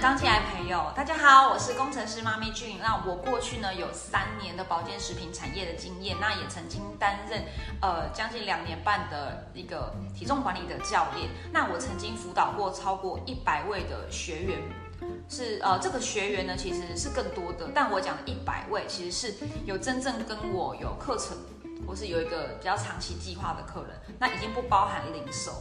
[0.00, 2.78] 刚进来朋友，大家好，我是工程师妈咪俊。
[2.80, 7.44] 那我过去呢有三年的保健食品产业的经验，那也曾经担任
[7.82, 11.28] 呃将近两年半的一个体重管理的教练。
[11.52, 14.58] 那我曾经辅导过超过一百位的学员，
[15.28, 19.34] 是呃这个学员呢其实是更多的，但我讲的一百位其实是
[19.66, 21.36] 有真正跟我有课程，
[21.86, 25.52] 或是有一个比较长期计划的客人，那已经不包含零售。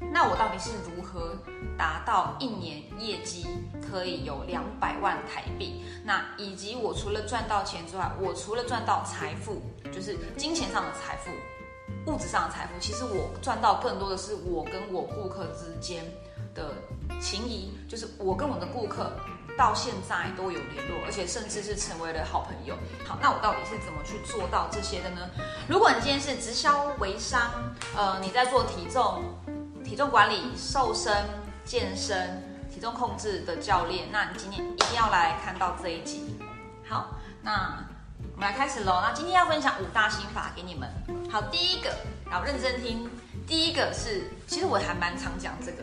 [0.00, 1.36] 那我到底是如何
[1.76, 3.46] 达到一年业绩
[3.82, 5.84] 可以有两百万台币？
[6.04, 9.60] 那以及我除了赚到钱之外，我除了赚到财富，
[9.92, 11.30] 就是金钱上的财富、
[12.10, 16.04] 物质上的财富，其实我赚到更多的是我跟我顾客之间
[16.54, 16.74] 的
[17.20, 19.12] 情谊，就是我跟我的顾客
[19.58, 22.74] 到现在都有联络，而且甚至是成为了好朋友。
[23.04, 25.28] 好，那我到底是怎么去做到这些的呢？
[25.68, 27.50] 如果你今天是直销微商，
[27.96, 29.22] 呃，你在做体重。
[29.88, 31.10] 体重管理、瘦身、
[31.64, 36.38] 健身、体重控制的教练，那你今天一定要来看到这一集。
[36.86, 37.06] 好，
[37.40, 37.82] 那
[38.34, 39.00] 我们来开始喽。
[39.02, 40.86] 那今天要分享五大心法给你们。
[41.30, 41.90] 好，第一个，
[42.30, 43.08] 然后认真听。
[43.46, 45.82] 第一个是，其实我还蛮常讲这个。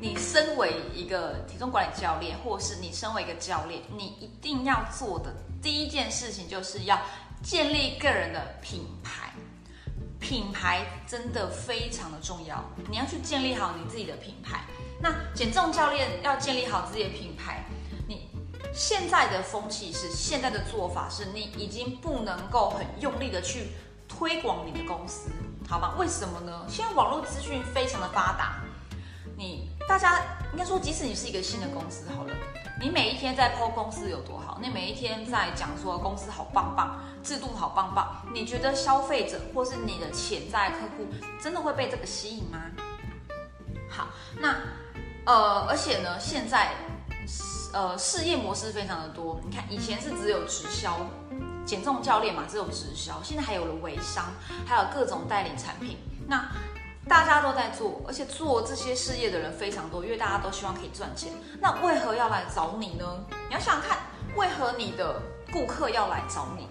[0.00, 5.32] 你身为一个体重管理教练，或是你身为一个教练，你一定要做的
[5.62, 7.00] 第一件事情，就是要
[7.40, 9.30] 建立个人的品牌。
[10.20, 14.64] 品牌真的非常的重要，你要去建立好你自己的品牌。
[15.00, 17.64] 那减重教练要建立好自己的品牌，
[18.08, 18.28] 你
[18.74, 23.68] 现在的风气是，现在的做法是你已经不能够很用力的去
[24.08, 25.30] 推广你的公司，
[25.68, 25.94] 好吗？
[25.96, 26.66] 为什么呢？
[26.68, 28.60] 现在网络资讯非常的发达，
[29.36, 30.20] 你大家
[30.52, 32.34] 应该说，即使你是一个新的公司，好了。
[32.80, 34.56] 你每一天在剖公司有多好？
[34.62, 38.22] 你每一天在讲说公司好棒棒，制度好棒棒。
[38.32, 41.06] 你觉得消费者或是你的潜在客户
[41.42, 42.58] 真的会被这个吸引吗？
[43.90, 44.06] 好，
[44.40, 44.54] 那
[45.26, 46.70] 呃，而且呢，现在
[47.72, 49.40] 呃事业模式非常的多。
[49.44, 51.00] 你看，以前是只有直销、
[51.66, 54.26] 减重教练嘛，只有直销，现在还有了微商，
[54.64, 55.98] 还有各种代理产品。
[56.28, 56.48] 那
[57.08, 61.32] 大家都在做，而且做这些事业的人非常多，因为大家都希望可以赚钱。
[61.58, 63.24] 那为何要来找你呢？
[63.48, 63.98] 你要想想看，
[64.36, 65.20] 为何你的
[65.50, 66.68] 顾客要来找你？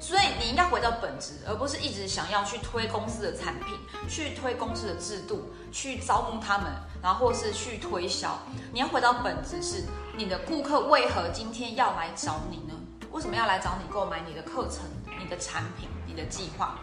[0.00, 3.78] 所以你应该回到本质，而不是一直想要去推公司的产品，
[4.08, 6.66] 去推公司的制度，去招募他们，
[7.02, 8.38] 然后或是去推销。
[8.72, 9.84] 你要回到本质，是
[10.16, 12.74] 你的顾客为何今天要来找你呢？
[13.12, 14.80] 为什么要来找你购买你的课程、
[15.18, 16.78] 你的产品、你的计划？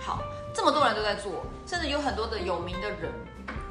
[0.00, 0.18] 好。
[0.54, 3.12] 这么多人都在做，甚至有很多的有名的人，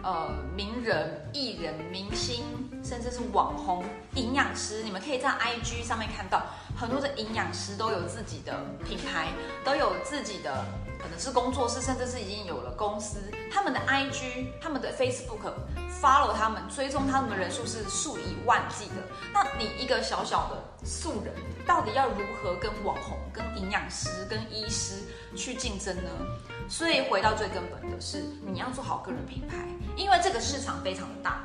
[0.04, 2.44] 呃，名人、艺人、明星，
[2.84, 3.84] 甚至是网红、
[4.16, 6.44] 营养师，你们可以在 IG 上面看到
[6.78, 9.28] 很多的营养师都有自己的品牌，
[9.66, 10.64] 都有自己的
[11.00, 13.20] 可能是工作室，甚至是已经有了公司，
[13.52, 15.54] 他们的 IG、他们的 Facebook
[16.02, 18.96] follow 他们，追踪他们的人数是数以万计的。
[19.34, 21.34] 那你一个小小的素人，
[21.66, 25.04] 到底要如何跟网红、跟营养师、跟医师
[25.36, 26.10] 去竞争呢？
[26.70, 29.56] 所以回到最根本的是，你要做好个人品牌，
[29.96, 31.44] 因为这个市场非常的大。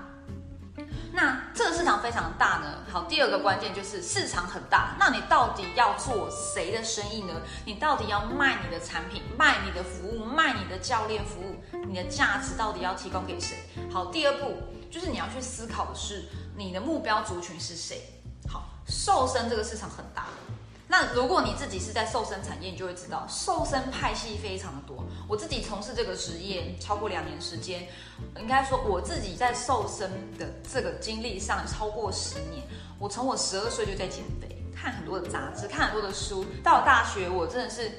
[1.15, 7.35] 那这个市场非常大呢，好，第二个关键就是市场很大，那你到底要做谁的生意呢？
[7.67, 13.59] 你到底要卖你的产品，卖你的服务，卖你的教练服务，你的价值到底要提供给谁？
[13.93, 14.57] 好，第二步
[14.91, 16.25] 就是你要去思考的是，
[16.57, 18.23] 你的目标族群是谁？
[18.49, 20.29] 好，瘦身这个市场很大。
[20.93, 25.03] 那如果你自己是在瘦身产业，你就会知道瘦身派系非常的多。
[25.27, 27.89] 我自己从事这个职业超过两年时间，
[28.39, 32.63] 应该说我自己在瘦身的这个经历上超过十年。
[32.99, 36.45] 我从我十二岁就在减肥，看很多的杂志，看很多的书。
[36.63, 37.91] 到大学，我真的是。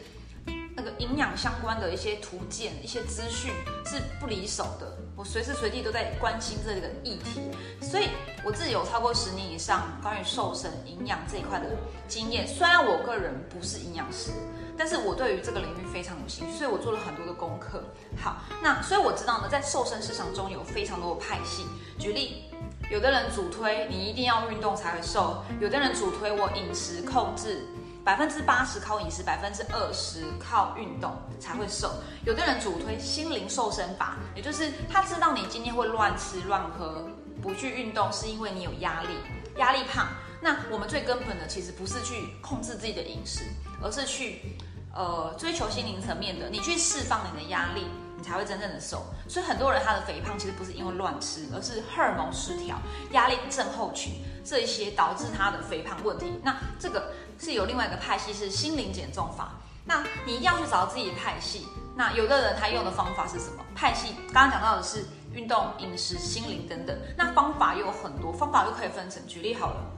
[0.75, 3.53] 那个营养相关的一些图鉴、一些资讯
[3.85, 7.41] 是不离手的，我随时随地都在关心这个议题，
[7.81, 8.09] 所以
[8.43, 11.67] 我自己有超过十年以上关于瘦身、营养这一块的
[12.07, 12.47] 经验。
[12.47, 14.31] 虽然我个人不是营养师，
[14.75, 17.83] 但是我对于这个领域非常有兴趣，所以我做了很多的功课。
[18.19, 21.65] 好，那所以我知道呢，在瘦身市场中有非常多的派系。
[21.99, 22.45] 举例，
[22.89, 27.67] 有的人主推你一定要运动才会瘦，有的人主推我饮食控制。
[28.03, 31.93] 百分之八十靠饮食，百分之二十靠运动才会瘦。
[32.25, 37.07] 有的人主推心灵瘦身法，也就是他知道你今天会乱吃乱喝，
[37.41, 39.09] 不去运动，是因为你有压力，
[39.57, 40.07] 压力胖。
[40.41, 43.45] 那我们最根本的其实不是去控制自己的饮食，
[43.81, 44.57] 而是去
[44.93, 47.87] 呃追求心灵层面的，你去释放你的压力，
[48.23, 49.05] 才会真正的瘦。
[49.27, 52.77] 所以很多人他的肥胖其实不是因为乱吃，而是荷尔蒙失调、
[53.11, 54.13] 压力症候群
[54.45, 56.39] 这一些导致他的肥胖问题。
[56.41, 57.11] 那这个。
[57.39, 59.53] 是有另外一个派系是心灵减重法，
[59.83, 63.65] 那你一定要去找自己的派系，那有的人他用的方法是什么？
[63.75, 65.03] 派系刚刚讲到的是
[65.33, 69.21] 运动、饮食、心灵等等，那方法有很多，方法又可以分成。
[69.27, 69.91] 举例好了，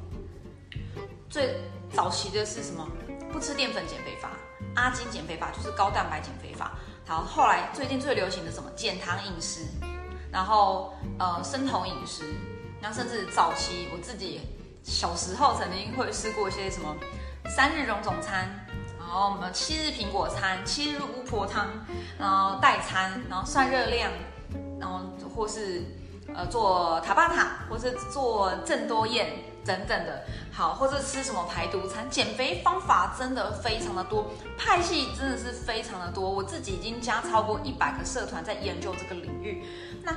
[1.30, 1.62] 最
[1.94, 2.88] 早期的是什么？
[3.32, 4.32] 不吃淀粉减肥法，
[4.74, 6.72] 阿金减肥法就是高蛋白减肥法。
[7.08, 8.68] 好，后来最近最流行的什么？
[8.76, 9.62] 减糖饮食，
[10.32, 12.24] 然后呃生酮饮食，
[12.82, 14.42] 然后甚至早期我自己
[14.84, 16.96] 小时候曾经会试过一些什么
[17.48, 18.50] 三日容总餐。
[18.98, 21.68] 然后我们七日苹果餐，七日巫婆汤，
[22.18, 24.12] 然后代餐，然后算热量，
[24.80, 25.02] 然后
[25.34, 25.84] 或是
[26.34, 29.28] 呃做塔巴塔，或是做郑多燕
[29.64, 30.26] 等等的，
[30.56, 39.66] 好，或者吃什么排毒餐，减肥方法真的非常的多，派系真的是非常的多，我自己已经加超过一百个社团在研究这个领域，
[40.02, 40.16] 那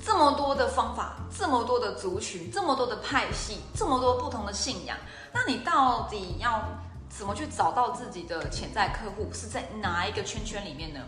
[0.00, 4.96] 这么多的方法，这么多的族群，这么多的派系，这么多不同的信仰，
[5.32, 6.62] 那你到底要？
[7.10, 11.00] 怎么去找到自己的潜在客户是在哪一个圈圈里面呢？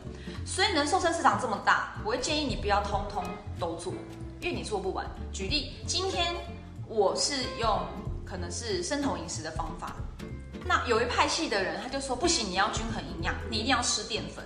[0.45, 3.23] 所以呢，瘦身市场这么大，我会建议你不要通通
[3.57, 3.93] 都做，
[4.41, 5.07] 因为你做不完。
[5.33, 6.35] 举例，今天
[6.89, 7.79] 我是用
[8.33, 9.93] 可能是生酮饮食的方法，
[10.65, 14.43] 那有一派系的人他就说不行，你要均衡营养，你一定要吃淀粉。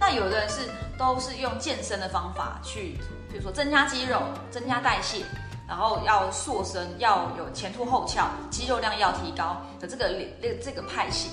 [0.00, 0.62] 那有的人是
[0.98, 2.98] 都是用健身的方法去，
[3.30, 4.20] 比如说增加肌肉、
[4.50, 5.24] 增加代谢。
[5.68, 10.08] 然后要塑身，要有前凸后翘，肌肉量要提高的这个
[10.42, 11.30] 这这个派系，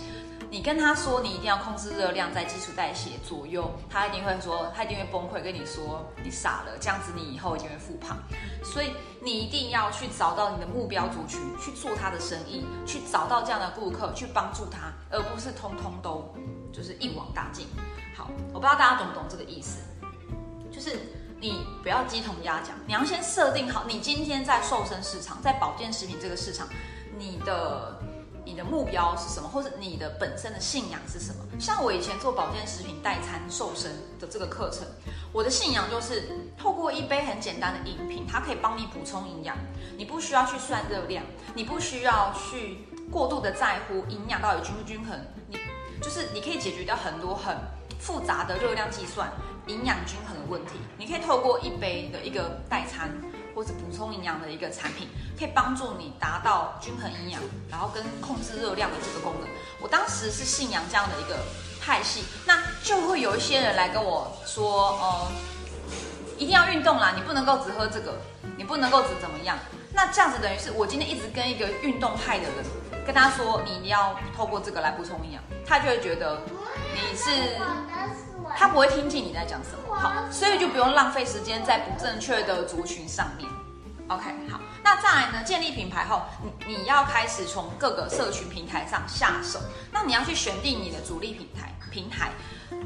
[0.56, 8.18] 你跟他说你一定要控制热量在基础代谢左右，他一定会说，他一定会崩溃，跟你说你傻了，这样子你以后一定会复胖。
[8.63, 16.34] 所以你一定要去找到你的目标族群，去做他的生意，去找到这样的顾客，去帮助他，而不是通通都
[16.72, 17.68] 就是一网打尽。
[18.16, 19.81] 好，我不知道大家懂不懂这个意思，
[20.72, 20.98] 就是。
[21.38, 26.66] 你不要鸡同鸭讲，你要先设定好，你今天在瘦身市场，在保健食品这个市场，
[27.19, 28.00] 你的
[28.45, 31.44] 你的目标是什么，或者你的本身的信仰是什么？
[31.59, 34.86] 像我以前做保健食品代餐瘦身的这个课程，
[35.33, 39.57] 我的信仰就是透过一杯很简单的饮品，它可以帮你补充营养，
[39.97, 41.24] 你不需要去算热量，
[41.56, 45.19] 你不需要去过度的在乎营养到底均不均衡，
[45.50, 45.57] 你
[46.01, 47.57] 就是你可以解决掉很多很
[48.00, 49.31] 复杂的热量计算。
[49.68, 53.09] 营养均衡的问题，你可以透过一杯的一个代餐，
[53.56, 55.07] 或是补充营养的一个产品，
[55.40, 57.42] 可以帮助你达到均衡营养，
[57.72, 59.50] 然后跟控制热量的这个功能。
[59.81, 61.38] 我当时是信仰这样的一个
[61.81, 65.31] 派系，那就会有一些人来跟我说，呃，
[66.38, 68.19] 一定要运动啦，你不能够只喝这个，
[68.57, 69.58] 你不能够只怎么样。
[69.95, 76.39] 那这样子等于是我今天一直跟一个运动派的人跟他说，你一定要透过这个来补充营养，他就会觉得
[76.94, 77.57] 你是。
[78.56, 83.50] 他不会听进你在讲什么，好，所以就不用浪费时间在不正确的族群上面。
[84.07, 85.44] OK，好，那再来呢？
[85.44, 86.21] 建立品牌后，
[86.65, 89.59] 你你要开始从各个社群平台上下手。
[89.91, 92.30] 那你要去选定你的主力平台，平台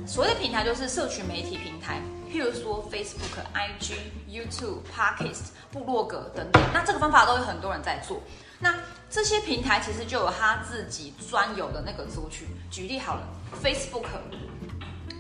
[0.08, 3.96] 所谓的平台就是社群媒体平台，譬如说 Facebook、IG、
[4.30, 6.64] YouTube、Podcast、部落格等等。
[6.74, 8.22] 那这个方法都有很多人在做。
[8.60, 8.76] 那
[9.10, 12.48] 这些平台其实就有他自己专有的那个族群。
[12.70, 13.28] 举例好了
[13.64, 14.06] ，Facebook。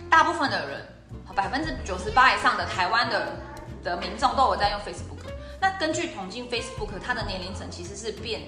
[0.09, 0.85] 大部分的人，
[1.35, 3.37] 百分之九十八以上的台湾的
[3.83, 5.31] 的民众都有在用 Facebook。
[5.61, 8.41] 那根据统计，Facebook 它的年龄层其实是变，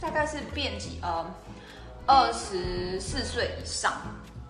[0.00, 1.24] 大概是变几呃
[2.06, 3.92] 二十四岁以上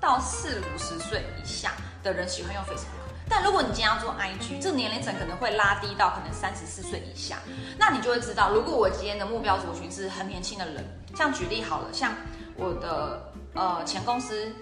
[0.00, 3.02] 到四五十岁以下的人喜欢用 Facebook。
[3.34, 7.39] 但如果你今天要做 IG，这个年龄层可能会拉低到可能三十四岁以下。
[7.79, 10.84] 那你就会知道，如果我今天的目标族群是很年轻的人，
[11.17, 12.12] 像举例好了，像
[12.56, 14.53] 我的呃前公司。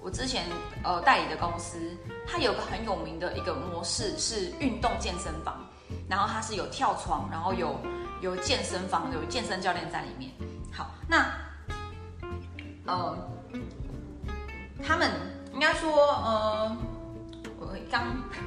[0.00, 0.46] 我之前
[0.84, 1.76] 呃代理的公司，
[2.24, 5.60] 它有个很有名的一个模式是运动健身房，
[6.08, 7.76] 然后它是有跳床，然后有
[8.20, 10.30] 有健身房，有健身教练在里面。
[10.72, 11.26] 好，那
[12.86, 13.18] 呃，
[14.86, 15.10] 他们
[15.52, 15.90] 应该说
[16.24, 16.76] 呃，
[17.90, 18.04] 刚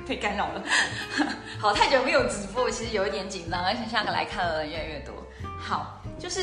[0.08, 0.64] 被干扰了，
[1.60, 5.14] 好，太久没有直播，其实有一点紧张，而且下个来看的人越来越多。
[5.60, 6.42] 好，就是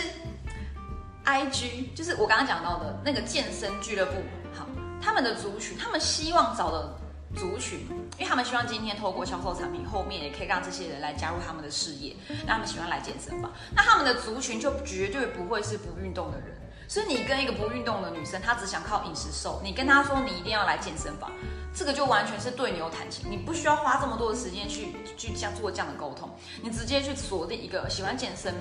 [1.24, 4.12] I G，就是我刚刚讲到的那个健身俱乐部。
[4.52, 4.66] 好
[5.00, 6.98] 他们的族群，他们希望找的
[7.36, 7.80] 族群，
[8.16, 12.16] 因为他们希望今天透过销售产品，后面也可以让这些人来加入他们的事业，
[12.46, 13.52] 让他们喜欢来健身房。
[13.74, 16.56] 那他们的族群就绝对不会是不运动的人。
[16.88, 21.30] 所以你跟一个不运动的女生，她只想靠饮食瘦，你跟她说你一定要来健身房，
[21.74, 23.30] 这个就完全是对牛弹琴。
[23.30, 26.30] 你不需要花这么多的时间去去这样做这样的沟通，
[26.62, 28.54] 你直接去锁定一个喜欢健身。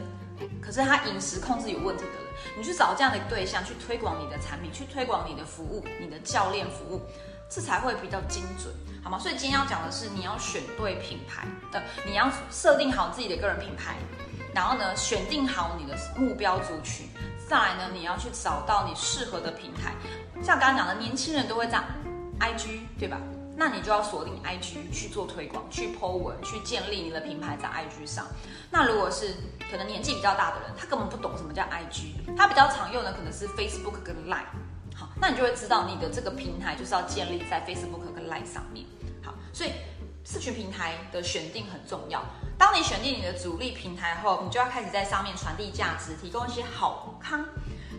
[0.61, 2.21] 可是他饮食控制有问题的人，
[2.59, 7.01] 你去找这样的对象去推广你的产品，去推广你的服务，你的教练服务，
[7.49, 8.71] 这才会比较精准，
[9.03, 9.17] 好吗？
[9.17, 13.95] 所以今天要讲的是，你要选对品牌的，你要设定好自己的个人品牌，
[14.53, 17.09] 然后呢，选定好你的目标族群，
[17.49, 19.95] 再来呢，你要去找到你适合的平台。
[20.43, 21.83] 像刚刚讲的，年轻人都会这样
[22.39, 23.20] ，IG 对吧
[23.60, 28.27] 那你就要锁定 IG 去做推广，去 Po 文，去建立你的品牌在 IG 上。
[28.70, 29.34] 那如果是
[29.72, 34.46] 可能年纪比较大的人，他根本不懂什么叫 IG，他比较常用的可能是 Facebook 跟 Line。
[34.96, 38.86] 好，那你就会知道你的这个平台就是要建立在 Facebook 跟 Line 上面。
[39.24, 39.72] 好，所以
[40.24, 42.24] 社群平台的选定很重要。
[42.60, 47.44] 当你选定你的主力平台后，你就要开始在上面传递价值，提供一些好康。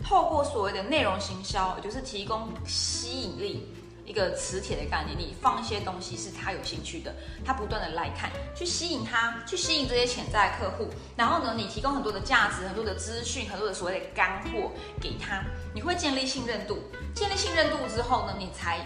[0.04, 3.74] 透过所谓的内容行销，也就是提供吸引力。
[4.08, 10.88] 一个磁铁的概念，你放一些东西是他有兴趣的，他不断的来看，去吸引他，去吸引这些潜在客户。
[11.14, 16.78] 然后呢，你提供很多的价值、很多的资讯、很多的所谓的干货给他，你会建立信任度。
[17.14, 18.80] 建立信任度之后呢，你才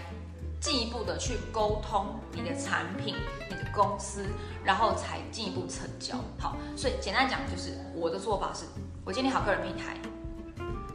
[0.59, 3.15] 进一步的去沟通你的产品、
[3.49, 4.25] 你的公司，
[4.61, 6.17] 然后才进一步成交。
[6.37, 8.65] 好，所以简单讲就是我的做法是，
[9.05, 9.95] 我建立好个人平台，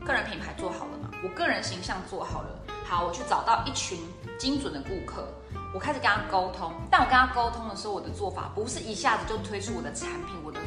[0.04, 2.58] 个人品牌做好了嘛，我个人形象做好了。
[2.84, 3.98] 好，我去找到一群
[4.38, 5.26] 精准的顾客，
[5.74, 6.72] 我开始跟他沟通。
[6.90, 10.58] 但我跟他沟通的时候，我的做法不是一下子就推出我的产品、我的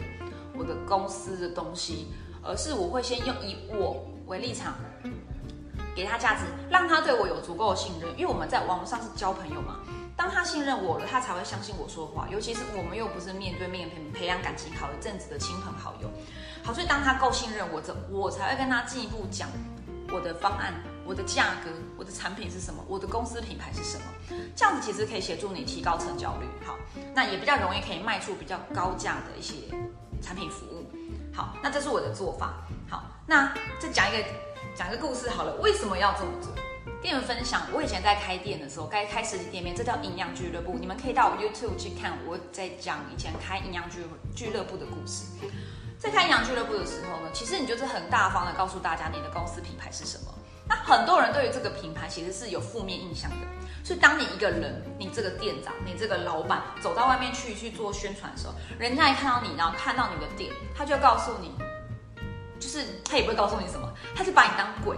[0.53, 2.13] 我的公司的东西，
[2.43, 4.75] 而是我会先用以我为立场，
[5.95, 8.09] 给他价值，让他对我有足够的信任。
[8.17, 9.79] 因为我们在网络上是交朋友嘛，
[10.17, 12.27] 当他信任我了，他才会相信我说话。
[12.29, 16.09] 尤其是我们又不是面对面培培养感情好一阵子的亲朋好友。
[16.63, 19.49] 好，所以当他够信任我，这我才会跟他进一步讲
[20.11, 20.73] 我的方案。
[21.05, 22.83] 我的价格，我的产品是什么？
[22.87, 24.05] 我的公司品牌是什么？
[24.55, 26.47] 这样子其实可以协助你提高成交率。
[26.65, 26.77] 好，
[27.13, 29.55] 那也比较容易可以卖出比较高价的一些
[30.21, 30.89] 产品服务。
[31.33, 32.53] 好，那这是我的做法。
[32.89, 34.23] 好，那再讲一个
[34.75, 35.55] 讲一个故事好了。
[35.55, 36.53] 为什么要这么做？
[37.01, 40.77] 跟你们分享，我以前在开店的时候，该开实体店面，这叫营养俱乐部。
[40.79, 44.05] 你们可以到 YouTube 去看我在讲以前开营养俱
[44.35, 45.25] 俱乐部的故事。
[45.97, 50.33] 在开营养俱乐部的时候呢，其实你就是很大方的告诉大家你的公司品牌是什么。
[50.71, 53.35] 那很多人对于这个品牌其实是有负面印象的，
[53.83, 61.51] 所以当你一个人，你这个店长，你这个老板走到外面去去做宣传的时候，人家一看到你，然后看到你的店，他就告诉你，
[62.57, 63.85] 就是他也不会告诉你什么，
[64.15, 64.95] 他就把你当鬼。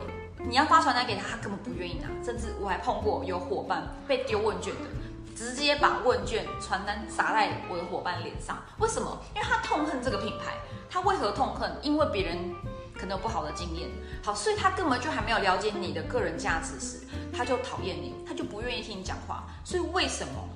[0.47, 8.61] 你要发传单给他，他根本不愿意拿，甚至我还碰过有伙伴被丢问卷的，直接把问卷传单砸在我的伙伴脸上。
[8.77, 9.19] 为什么？
[9.33, 10.53] 因为他痛恨这个品牌。
[10.87, 11.75] 他为何痛恨？
[11.81, 12.53] 因为别人。
[12.93, 13.89] 可能有不好的经验，
[14.23, 16.99] 好，所以他根本就还没有了解你的个人价值时，
[17.35, 19.43] 他就讨厌你，他就不愿意听你讲话。
[19.63, 20.47] 所以为什么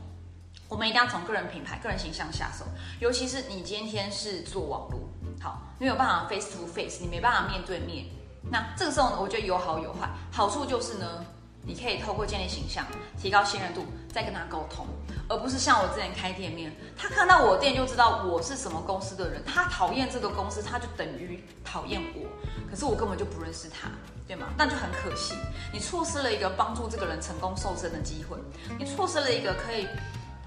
[0.70, 2.65] 我们一定要从个人品牌、个人形象下手？
[3.00, 5.00] 尤其是你今天是做网络，
[5.41, 8.06] 好，没有办法 face to face，你没办法面对面。
[8.50, 10.10] 那这个时候呢，我觉得有好有坏。
[10.32, 11.25] 好处就是呢，
[11.63, 12.86] 你可以透过建立形象，
[13.17, 14.86] 提高信任度，再跟他沟通。
[15.29, 22.27] 而不是像我之前开店面，他看到我店就知道我是什么公司的人，他讨厌这个公司，他就等于讨厌我。
[22.69, 23.89] 可是我根本就不认识他，
[24.27, 24.48] 对吗？
[24.57, 25.36] 那就很可惜，
[25.74, 28.38] 你错失了一个帮助这个人成功瘦身的机会，
[28.77, 29.88] 你错失了一个可以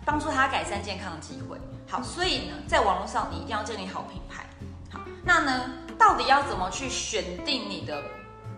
[0.04, 1.58] 帮助他改善健康的机会。
[1.88, 4.46] 好，所以呢，在网络上你一定要建立好品牌。
[4.90, 8.02] 好，那呢，到底要怎么去选定你的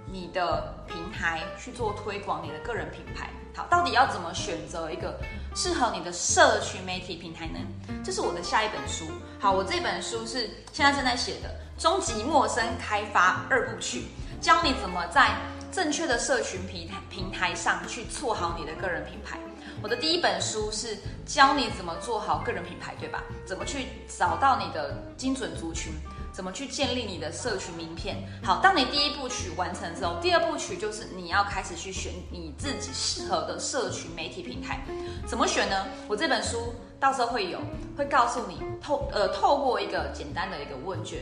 [0.06, 3.30] 你的平台去做推广你的个人品牌？
[3.54, 5.18] 好，到底要怎么选择一个
[5.54, 7.58] 适合你的社群媒体平台呢？
[8.04, 9.04] 这是我的下一本书。
[9.38, 11.48] 好，我这本书是现在正在写的
[11.82, 14.06] 《终极陌生开发二部曲》，
[14.44, 15.36] 教你怎么在
[15.70, 19.38] 正确的社群平台平台上去做好你的个人品牌。
[19.82, 23.22] 我的第一本书是教你怎么做好个人品牌，对吧？
[23.44, 25.92] 怎么去找到你的精准族群？
[26.32, 28.26] 怎么去建立你的社群名片？
[28.42, 34.82] 好，当你第一部曲完成之后，第二部曲就是你要开始去选你自己适合的社群媒体平台。
[35.26, 35.86] 怎么选呢？
[36.08, 37.60] 我这本书到时候会有，
[37.96, 41.20] 会告诉你透呃透过一个简单的一个问卷，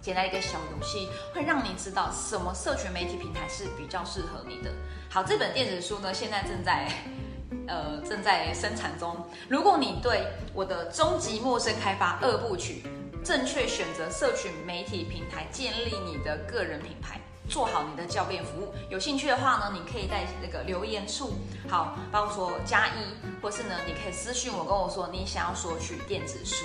[0.00, 4.70] 简单一个小游戏，会让你知道什么社群媒体平台是比较适合你的。
[5.10, 6.88] 好，这本电子书呢，现在正在
[7.66, 9.16] 呃正在生产中。
[9.48, 12.84] 如果你对我的终极陌生开发二部曲，
[13.24, 18.74] 正确选择社群媒体平台，建立你的个人品牌，做好你的教练服务。
[18.90, 21.34] 有兴趣的话呢，你可以在那个留言处，
[21.68, 26.64] 好，包括说加一，或是呢，你可以私信我，跟我说你想要索取电子书。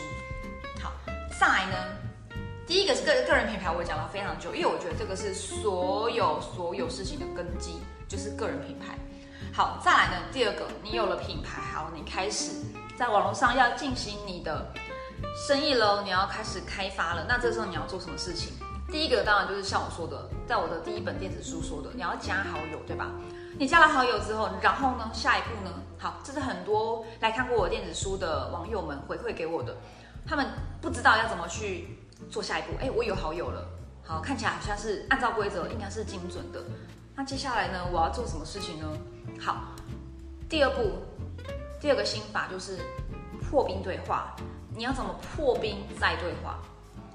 [0.81, 0.91] 好，
[1.39, 1.77] 再来呢，
[2.65, 8.97] 第一个是个个人品牌，我讲了非常久，因为我觉得这个是所有所有事情的根基，就是个人品牌。
[9.53, 12.53] 好，再来呢，第二个，你有了品牌，好，你开始
[12.97, 14.73] 在网络上要进行你的。
[15.35, 17.25] 生意喽，你要开始开发了。
[17.27, 18.53] 那这时候你要做什么事情？
[18.89, 23.11] 第一个当然就是像我说的，在我的第一本电子书说的，你要加好友，对吧？
[23.59, 25.71] 你加了好友之后，然后呢，下一步呢？
[25.99, 29.75] 好，这是很多来看过我电子书的网友们回馈给我的，
[30.25, 30.47] 他们
[30.79, 31.97] 不知道要怎么去
[32.29, 32.69] 做下一步。
[32.79, 33.67] 哎，我有好友了，
[34.05, 36.63] 好，看起来好像是按照规则，应该是精准的。
[37.15, 38.87] 那接下来呢，我要做什么事情呢？
[39.39, 39.73] 好，
[40.47, 40.91] 第二步，
[41.81, 42.77] 第二个心法就是
[43.49, 44.35] 破冰对话。
[44.77, 46.59] 你要怎么破冰再对话？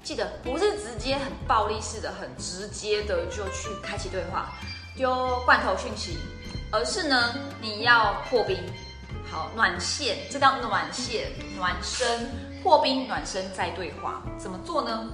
[0.03, 4.51] 记得不是直接很暴力式的、很直接的就去开启对话，
[4.97, 6.17] 丢罐头讯息，
[6.73, 8.57] 而是呢，你要破冰，
[9.31, 12.29] 好暖线，这叫暖线暖身，
[12.61, 15.07] 破冰暖身再对话，怎么做呢？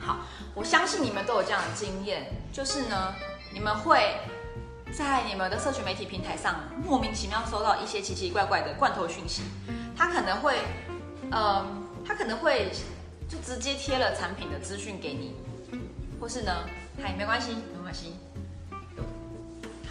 [0.00, 0.20] 好，
[0.54, 3.14] 我相信你们都有这样的经验，就是呢，
[3.52, 4.16] 你们会
[4.96, 9.42] 在你们的社群媒体平台上莫名其妙收到一些奇奇怪怪的罐头讯息，
[9.94, 10.56] 他可能会，
[11.32, 12.70] 嗯，他可能会。
[13.26, 15.34] 就直接贴了产品的资讯给你，
[16.20, 16.52] 或是呢，
[17.02, 18.12] 嗨，没关系，没关系，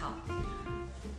[0.00, 0.12] 好，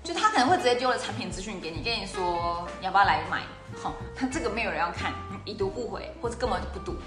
[0.02, 3.44] 就他可能会直接丢了产品资讯给你，跟你说你要不要来买，
[3.84, 6.98] 好，他这个没有人要看，已读不回，或者根本就不读，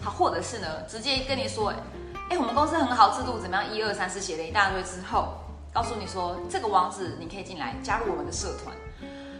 [0.00, 1.74] 好，或者是呢，直接跟你说，
[2.30, 5.38] 哎，我们公司很好，制度怎么样，一二三四写了一大堆之后，
[5.72, 8.74] 告诉你说这个网址你可以进来加入我们的社团。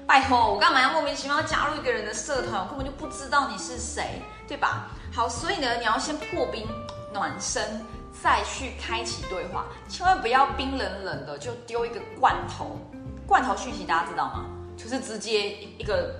[0.06, 2.61] 拜托，我干嘛要莫名其妙加入一个人的社团？
[2.62, 4.88] 我根本就不知道你是谁，对吧？
[5.12, 6.66] 好，所以呢，你要先破冰
[7.12, 7.85] 暖身，
[8.23, 12.78] 再去开启对话，千万不要冰冷冷的就丢一个罐头。
[13.26, 14.44] 罐头讯息大家知道吗？
[14.76, 16.14] 就是直接一个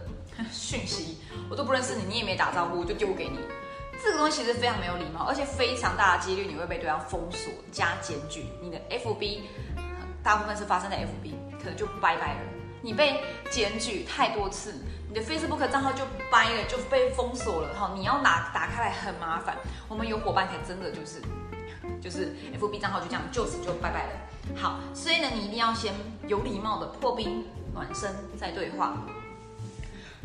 [0.51, 1.19] 讯息，
[1.51, 3.39] 我都不认识你，你也没打招呼，我就丢给你。
[4.03, 8.47] 这个东西其实非常没有礼貌，而且非常大的几率你会被对方封锁加检举。
[8.61, 9.41] 你的 FB
[10.23, 12.41] 大部分是发生在 FB，可能就拜拜了。
[12.83, 14.75] 你被检举太多次，
[15.09, 17.93] 你的 Facebook 账号就掰了，就被封锁了哈。
[17.95, 19.57] 你要拿打开来很麻烦。
[19.89, 21.23] 我们有伙伴才真的就是，
[22.01, 24.11] 就是 FB 账号就这样就此就拜拜了。
[24.57, 25.95] 好，所以呢，你一定要先
[26.27, 28.97] 有礼貌的破冰暖身再对话。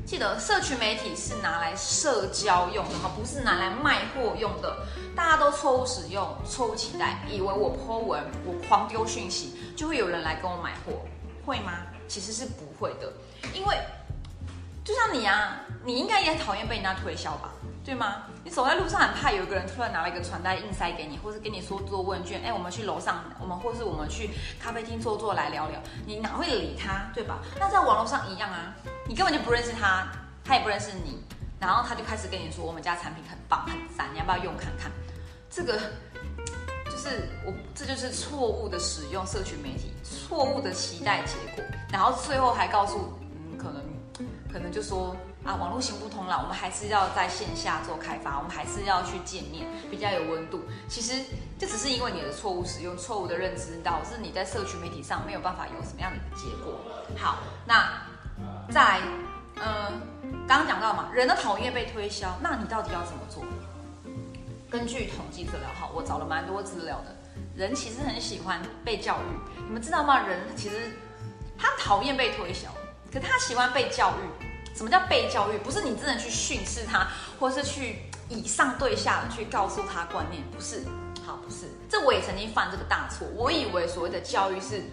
[0.05, 4.87] 记得社群媒体是拿来社交用的哈，不是拿来卖货用的。
[5.15, 11.05] 大家都错误使用，错误期待，以为我 po 文我狂丢讯息就会有人来跟我买货，
[11.45, 11.73] 会吗？
[12.07, 13.11] 其实是不会的，
[13.53, 13.77] 因为
[14.83, 17.49] 就像你啊，你应该也讨厌被人家推销吧，
[17.83, 18.23] 对吗？
[18.43, 27.39] 你走在路上很怕有一个人突然拿了一个传单硬塞给你，或是跟你说做问卷，哎，我们去楼上，我们或是我们去咖啡厅坐坐来聊聊，你哪会理他，对吧？
[27.59, 28.73] 那在网络上一样啊，
[29.05, 30.07] 你根本就不认识他，
[30.45, 31.21] 他也不认识你，
[31.59, 34.89] 然后他就开始跟你说我们家产品很棒很赞，你要不要用看看？
[35.49, 35.77] 这个。
[36.89, 43.81] 就是我，这就是错误的使用社群媒体，错误的期待结果，然后最后还告诉，嗯，可能，
[44.51, 50.61] 可能就说啊，网络行不通了，我们还是要在线下做开发，我们还是要去见面，比较有温度。
[50.89, 51.13] 其实
[51.57, 56.79] 这只是因为你的错误使用、错误的认知，导致你在社群媒体上没有办法有什么样的结果。
[57.17, 58.01] 好，那
[58.71, 58.99] 在，
[59.55, 60.01] 嗯，
[60.47, 63.43] 刚刚讲到嘛，人的讨厌被推销，那你到底要怎么做？
[64.69, 67.15] 根据统计资料，哈，我找了蛮多资料的。
[67.55, 70.19] 人其实很喜欢被教育，你们知道吗？
[70.19, 70.91] 人其实
[71.57, 72.69] 他讨厌被推销，
[73.11, 74.47] 可他喜欢被教育。
[74.75, 75.57] 什么叫被教育？
[75.57, 77.07] 不是你真的去训斥他，
[77.39, 80.83] 或是去以上对下的去告诉他观念，不是。
[81.25, 81.65] 好，不是。
[81.89, 84.83] 这我也曾经犯这个大错，我以为所谓的教育是，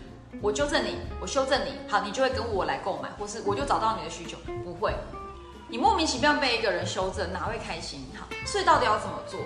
[0.41, 4.95] 我纠正你，我修正你，好，你就会跟我来购买，或是我就找到你的需求，不会。
[5.69, 8.07] 你莫名其妙被一个人修正，哪会开心？
[8.19, 9.39] 好，所以到底要怎么做？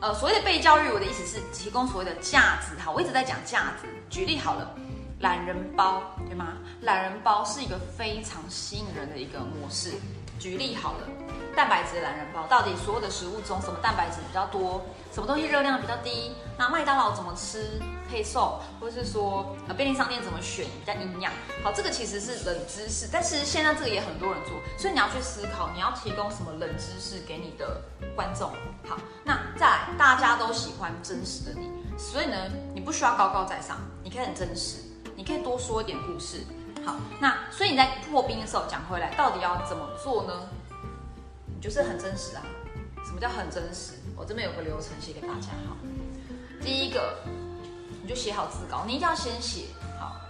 [0.00, 2.80] 呃，所谓的被教育，我的意思是提供所谓的价值。
[2.80, 3.88] 哈，我一直在讲价值。
[4.08, 4.72] 举例好了，
[5.18, 6.56] 懒人包，对吗？
[6.82, 9.94] 懒人包是一个非常吸引人的一个模式。
[10.38, 11.08] 举例好了，
[11.56, 14.84] 蛋白质懒人包，到底所有的食物中什么蛋白质比较多？
[15.12, 16.32] 什么东西热量比较低？
[16.56, 21.32] 那麦当劳怎么吃配送，或是说呃便利商店怎么选比较营养？
[21.62, 27.80] 好，这个其实是冷知识，但是现在这个也很多人做，所以你要去思考，你要提供什么冷知识给你的
[28.14, 28.50] 观众。
[28.88, 32.36] 好，那再来，大家都喜欢真实的你，所以呢，
[32.74, 34.78] 你不需要高高在上，你可以很真实，
[35.16, 36.44] 你可以多说一点故事。
[37.20, 40.48] 那所以你在破冰的时候讲回来，到底要怎么做呢？
[41.46, 42.42] 你就是很真实啊。
[43.04, 43.94] 什么叫很真实？
[44.16, 45.76] 我这边有个流程写给大家哈。
[46.60, 47.14] 第一个，
[48.02, 49.66] 你就写好字稿，你一定要先写
[49.98, 50.20] 好，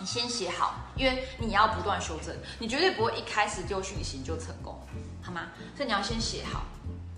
[0.00, 4.76] 你先写好，因为你要不断修正，你绝对不会一开始就讯息就成功，
[5.22, 5.48] 好吗？
[5.76, 6.62] 所以你要先写好，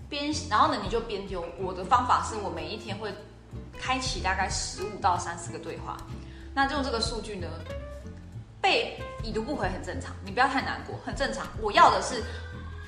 [0.07, 1.43] 边然后呢你就边丢。
[1.57, 3.11] 我的方法是我每一天会
[3.79, 5.97] 开启大概十五到三十个对话，
[6.53, 7.47] 那用这个数据呢，
[8.63, 11.45] 被已读不回很正常，你不要太难过，很正常。
[11.61, 12.23] 我要的是。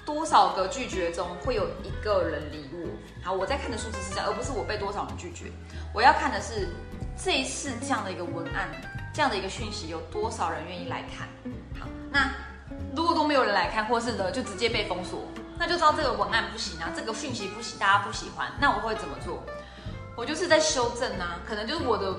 [0.05, 2.87] 多少个拒绝中会有一个人理我？
[3.23, 5.45] 好，我在看的数字是这样，而不是我被多少人拒绝。
[5.91, 6.69] 我要看的是
[7.17, 8.69] 这一次这样的一个文案，
[9.11, 11.27] 这样的一个讯息有多少人愿意来看。
[11.81, 12.31] 好，那
[12.95, 18.51] 如果都没有人来看，或是呢就直接被封锁，那就知道这个文案不行啊，这个讯息不行，大家不喜欢。
[18.61, 19.43] 那我会怎么做？
[20.15, 22.15] 我就是在修正啊，可能就是我的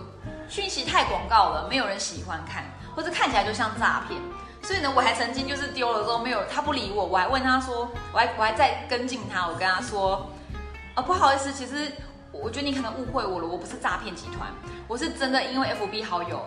[0.49, 2.65] 讯息太广告了，没有人喜欢看，
[2.97, 4.21] 或者看起来就像诈骗。
[4.63, 10.29] 所以呢，我还曾经就是丢了之后没有，他不理我，我还问他说，我还我还在跟进他，我跟他说，
[10.95, 11.93] 啊不好意思，其实
[12.33, 14.51] 我觉得你可能误会我了，我不是诈骗集团，
[14.89, 16.41] 我是真的因为 FB 好友。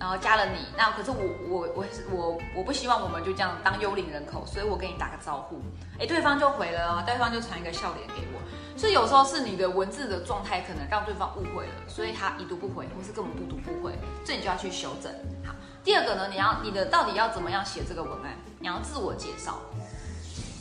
[0.00, 1.16] 然后加了你，那可是我
[1.48, 5.60] 我我我我不希望我们就这样当幽灵人口，所以我跟你打个招呼，
[5.98, 13.92] 哎，对方就回了啊，对方就传一个笑脸给我，所以有时候是你的文字的状态可能让对方误会了，所以他已读不回，或是根本不读不回，
[14.24, 15.12] 这你就要去修正。
[15.44, 15.52] 好，
[15.84, 18.36] 第二个呢，你要你的到底要怎么样写这个文案？
[18.58, 19.58] 你要自我介绍，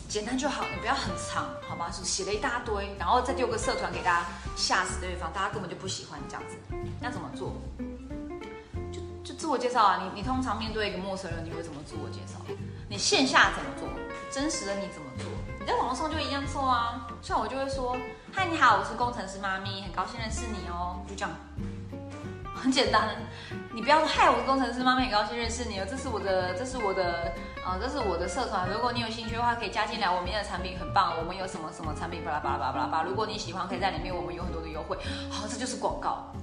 [0.08, 1.92] 简单就好，你不要很长，好吗？
[1.92, 4.26] 是写了一大堆，然后再丢个社团给大家
[4.56, 6.56] 吓死对方，大家根本就不喜欢这样子，
[7.02, 7.54] 要怎么做？
[9.24, 12.40] 就自我介绍啊，你你通常面对一个陌生人，你会怎么自我介绍？
[12.88, 13.90] 你线下怎么做？
[14.32, 15.26] 真实的你怎么做？
[15.60, 17.06] 你在网络上就一样做啊。
[17.22, 17.98] 像我就会说，
[18.32, 21.32] 嗨，你好，我是工程师妈咪，很高兴认识你哦，就这样，
[22.58, 23.16] 很简单。
[23.72, 27.32] 你不要说，嗨，我是工程师妈妈，很高兴认识你哦，这是我的，这是我的，
[27.64, 34.98] 呃，这是我的社团，如果你有兴趣的话，可以加进来，我们的产品很棒，我们有什么什么产品，巴拉巴拉巴拉巴拉巴，如果你喜欢，可以在里面，我们有很多的优惠。
[35.30, 36.34] 好，这就是广告。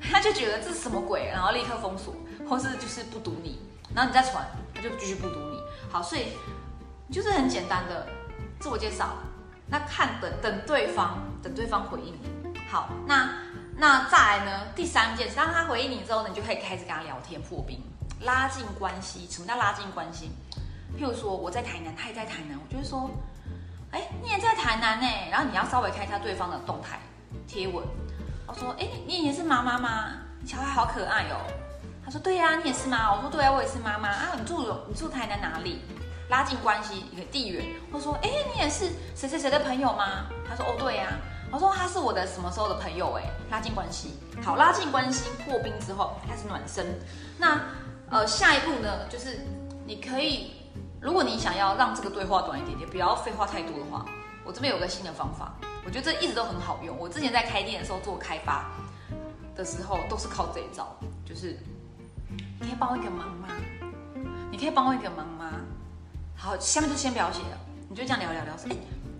[0.00, 2.14] 他就觉得这是什么鬼，然后立刻封锁，
[2.48, 3.60] 或是就是不读你，
[3.94, 5.60] 然后你再传，他就继续不读你。
[5.90, 6.28] 好，所以
[7.10, 8.06] 就是很简单的
[8.58, 9.10] 自我介绍，
[9.68, 12.58] 那看等等对方，等对方回应你。
[12.70, 13.28] 好，那
[13.76, 14.60] 那再来呢？
[14.74, 17.82] 第三件事，当他回应你之后呢，你就可以开始跟他聊天破冰，
[18.20, 19.26] 拉近关系。
[19.28, 20.30] 什么叫拉近关系？
[20.96, 23.10] 譬如说我在台南，他也在台南，我就会说，
[23.90, 25.06] 哎，你也在台南呢。
[25.28, 27.00] 然后你要稍微看一下对方的动态
[27.48, 27.84] 贴文。
[28.46, 30.10] 我说，哎，你也是妈妈吗？
[30.46, 31.36] 小孩好可爱哦。
[32.04, 33.12] 他说，对呀，你也是吗？
[33.12, 34.36] 我说，对啊，我也是妈妈啊。
[34.38, 35.82] 你住你住台南哪里？
[36.28, 37.66] 拉近关系一个地缘。
[37.90, 40.26] 我说，哎，你也是谁谁谁的朋友吗？
[40.48, 41.08] 他说，哦，对呀。
[41.54, 43.12] 我说，他是我的什么时候的朋友？
[43.12, 44.14] 哎，拉近关系。
[44.42, 46.98] 好，拉近关系破冰之后开始暖身。
[47.38, 47.60] 那
[48.10, 49.38] 呃，下一步呢，就是
[49.86, 50.50] 你可以，
[51.00, 54.04] 如果你想要让这个对话短一点点，不要废话太多的话，
[54.42, 55.54] 我这边有个新的方法。
[55.86, 56.98] 我觉得这一直都很好用。
[56.98, 58.68] 我之前在开店的时候做开发
[59.54, 60.88] 的时候，都是靠这一招，
[61.24, 61.56] 就是
[62.58, 63.46] 你可以帮我一个忙吗？
[64.50, 65.52] 你可以帮我一个忙吗？
[66.36, 68.68] 好，下面就先不要写了，你就这样聊聊聊说，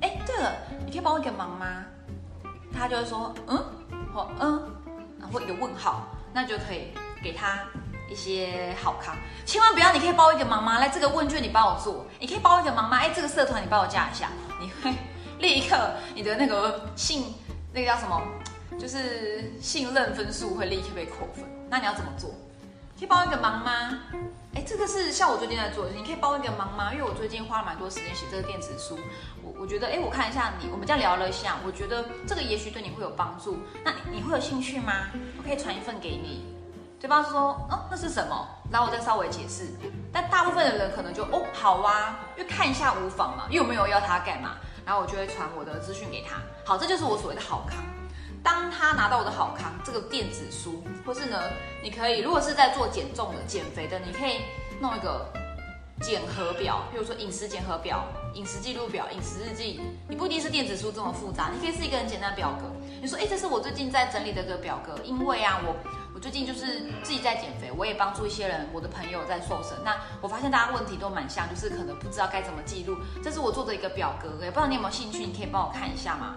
[0.00, 0.52] 哎哎，对了，
[0.84, 1.84] 你可以帮我一个忙吗？
[2.76, 3.64] 他就会说，嗯，
[4.12, 4.70] 或嗯，
[5.20, 6.88] 然后一个问号，那就可以
[7.22, 7.60] 给他
[8.10, 9.16] 一些好康。
[9.46, 10.78] 千万不要，你可以帮我一个忙吗？
[10.78, 12.98] 来，这个问卷你帮我做，你可以帮我一个忙吗？
[12.98, 14.28] 哎，这个社团你帮我加一下，
[14.60, 14.94] 你会。
[15.40, 15.76] 立刻，
[16.14, 17.34] 你的那个信，
[17.72, 18.22] 那个叫什么，
[18.78, 21.44] 就是信任分数会立刻被扣分。
[21.68, 22.30] 那你要怎么做？
[22.98, 23.98] 可以帮一个忙吗？
[24.54, 26.92] 哎，这个是像我最近在做的，你可以帮一个忙吗？
[26.92, 28.96] 因为我最近花了蛮多时间写这个电子书，
[29.42, 33.58] 我我觉得，哎，我看一下你，我们这样聊了一下，我觉得这个也许对你会有帮助。
[33.84, 35.08] 那你会有兴趣吗？
[35.36, 36.54] 我可以传一份给你。
[37.00, 38.48] 对方说，哦，那是什么？
[38.70, 39.74] 然后我再稍微解释。
[40.12, 44.52] 但大部分的人可能就，哦，好啊，因为看一下无妨嘛，又没有要他干嘛。
[44.86, 46.36] 然后我就会传我的资讯给他。
[46.64, 47.84] 好，这就是我所谓的好康。
[48.44, 51.40] 当他拿到我的好康这个电子书，或是呢，
[51.82, 54.42] 你可以如果是在做减重的、减肥的，你可以
[54.80, 55.26] 弄一个
[56.02, 58.04] 减核表，比如说饮食减核表、
[58.34, 59.80] 饮食记录表、饮食日记。
[60.06, 62.70] 你不一定是电子书这么复杂，你可以是一个很简单的表格。
[63.00, 65.74] 你说，哎，这是我最近在整理的一个表格，因为啊，我。
[66.14, 69.76] 我最近就是自己在减肥，我也帮助一些人，我的朋友在瘦身。
[69.84, 72.96] 那我发现大家问题都蛮像，就是可能不知道该怎么记录。
[73.20, 76.36] 这是我做的一个表格，也不知道你有没有兴趣，你可以帮我看一下吗？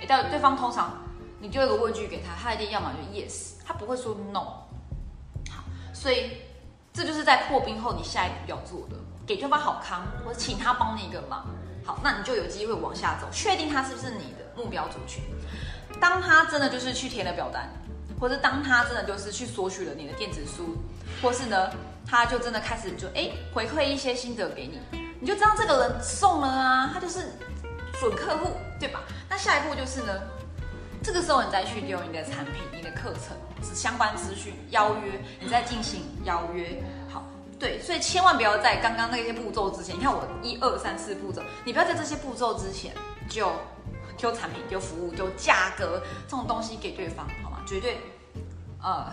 [0.00, 0.96] 哎，但对方通常
[1.40, 4.40] 你丢一个问句给他，他一定要么就 yes，他不会说 no。
[5.50, 6.42] 好，所以
[6.92, 11.46] 这就是在破冰后你下一步要做的，给对方好康，或者请他帮你一个忙。
[11.84, 15.22] 好，那你就有机会往下走，确定他是不是你的目标族群。
[16.00, 17.68] 当他真的就是去填了表单。
[18.20, 20.76] 或者当他真的就是去索取了你的电子书，
[21.22, 21.70] 或是呢，
[22.06, 24.78] 他就真的开始就哎回馈一些心得给你，
[25.18, 27.32] 你就知道这个人送了啊，他就是
[27.98, 29.00] 准客户，对吧？
[29.26, 30.20] 那下一步就是呢，
[31.12, 36.80] 这个时候你再去丢你的产品、你的课程是相关资讯邀约，你再进行邀约。
[37.08, 37.24] 好，
[37.58, 42.94] 对，所以千万不要在刚刚那些步骤之前，你看我一二三四步骤，你不要在这些步骤之前
[43.28, 43.50] 就
[44.16, 47.58] 丢产品、丢服务、丢价格这种东西给对方，好吗？
[47.66, 47.98] 绝对，
[48.80, 49.12] 呃，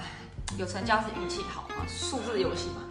[0.60, 2.84] 有成交是运气好啊，数字游戏嘛，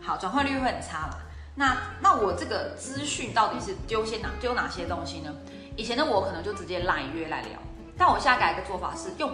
[0.00, 1.18] 好，转换率会很差嘛。
[1.54, 5.30] 那那我这个资讯到底是丢些哪丢哪些东西呢？
[5.76, 7.58] 以前的我可能就直接赖约来聊，
[7.96, 9.30] 但我现在改一个做法是用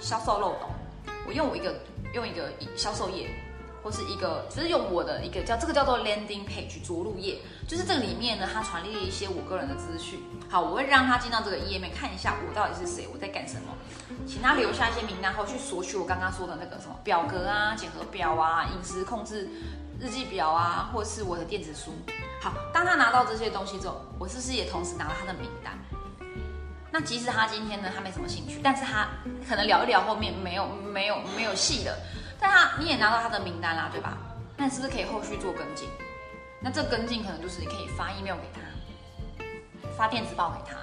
[0.00, 0.70] 销售漏洞，
[1.26, 1.74] 我用我一个
[2.14, 3.28] 用一个销售页。
[3.80, 10.20] 或是一个，就是用我的一个叫这个叫做 landing page 着陆页，就是这个里面呢，它传递了一些我个人的资讯。
[10.50, 13.72] 好，我会让他进到这个页面看一下我到底是谁，我在干什么，
[14.26, 19.48] 请他留下一些名单后去索取我刚刚说的那个什么表格啊、检核表啊、饮食控制
[20.00, 21.92] 日记表啊，或是我的电子书。
[22.42, 25.78] 好，当他拿到这些东西之后，我是不是也同时拿了他的名单？
[26.90, 29.08] 那即使他今天呢，他没什么兴趣，但是他
[29.48, 31.98] 可能聊一聊后面没有没有没有戏的，
[32.40, 34.16] 但他你也拿到他的名单啦，对吧？
[34.56, 35.88] 那你是不是可以后续做跟进？
[36.60, 39.44] 那这跟进可能就是你可以发 email 给他，
[39.96, 40.76] 发电子报给他，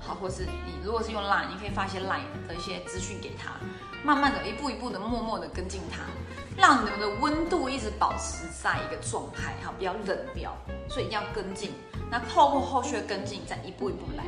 [0.00, 3.52] 好，或是你如果是用 line，你可以发一些 line 的一些资讯给他，
[4.02, 6.00] 慢慢的一步一步的默默的跟进他，
[6.56, 10.56] 让你们的温度一直保持在一个状态，好，不要冷掉，
[10.88, 11.72] 所以一定要跟进。
[12.10, 14.24] 那透过后续的跟进，再一步一步来。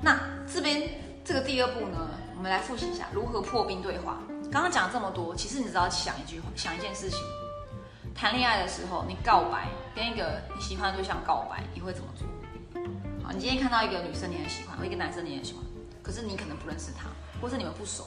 [0.00, 0.18] 那
[0.52, 0.88] 这边
[1.24, 4.18] 这个第二步呢，我们来复习一下如何破冰对话。
[4.50, 7.18] 刚刚讲了这么多，其实你只要想一句话，想一件事情：
[8.14, 12.26] 谈恋爱的时候，你告白跟一个你喜欢的对象告白，你会怎么做？
[13.24, 15.62] 好，你今天看到一个女生你很喜欢，或一个男生你很喜欢，
[16.02, 17.08] 可是你可能不认识他，
[17.42, 18.06] 或是你们不熟，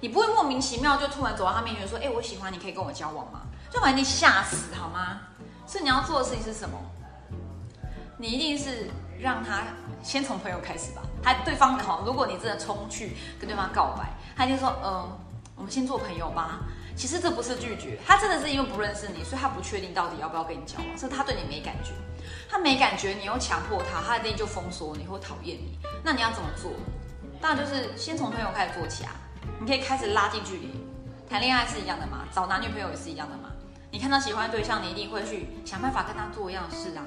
[0.00, 5.20] 你不会莫名其妙就突然走到他面前说：“哎，我喜欢你，可以跟我交往吗？”就把你吓死好吗？
[5.66, 6.76] 所以你要做的事情是什么？
[8.16, 8.88] 你一定是
[9.20, 9.64] 让他。
[10.00, 11.02] 先从朋友开始吧。
[11.22, 15.18] 他对方好，如果你真的冲去跟对方告白，他就说：“嗯，
[15.56, 16.60] 我们先做朋友吧。”
[16.96, 21.92] 其实这不是拒绝，他真的是因为不认识你，所以他不确定到底要不要跟你交往，是他对你没感觉。
[22.50, 25.78] 他没感觉，你又强迫他，他一定就封锁你或讨厌你。
[26.02, 26.72] 那你要怎么做？
[27.40, 29.12] 当然就是先从朋友开始做起啊。
[29.60, 30.84] 你可以开始拉近距离。
[31.30, 33.50] 谈恋爱是一样的嘛，找男女朋友也是一样的嘛。
[33.92, 37.04] 你看到喜欢对象，你一定会去想办法跟他做一样的事啊，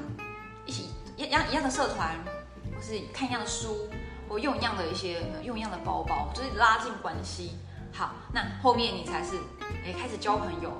[0.66, 2.16] 一起一样一样的社团。
[2.74, 3.90] 或是看一样的书，
[4.32, 7.58] 我用一样的一些，用一样的包包，就是拉近关系。
[7.92, 9.36] 好，那后面你才是，
[9.86, 10.72] 哎，开始交朋友，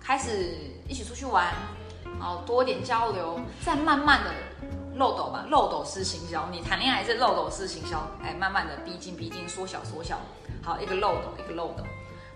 [0.00, 0.56] 开始
[0.88, 1.54] 一起出去玩，
[2.18, 4.34] 好多点交流，再慢慢的
[4.96, 6.48] 漏斗吧，漏斗式行销。
[6.50, 10.18] 你谈恋爱是漏斗式行销，哎，慢慢的逼近逼近，缩小缩小，
[10.60, 11.84] 好，一个漏斗一个漏斗，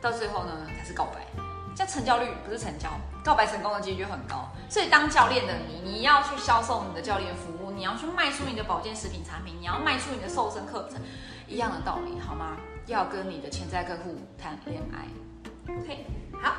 [0.00, 1.43] 到最后呢才是告白。
[1.74, 2.88] 这样成交率不是成交，
[3.24, 4.48] 告白成功的几率就很高。
[4.68, 7.64] 所以当教练的你，你要去销售你的教练服务。
[7.74, 11.02] 你要去卖出你的保健食品产品，你要卖出你的瘦身课程，
[11.48, 12.56] 一样的道理，好吗？
[12.86, 15.08] 要跟你的潜在客户谈恋爱
[15.74, 16.06] ，OK，
[16.40, 16.54] 好，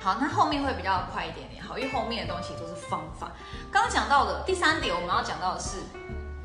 [0.00, 3.32] 好，那后面会比较快一点点，好，因为后面的东西都是方法。
[3.72, 5.78] 刚刚讲到的第三点，我们要讲到的是，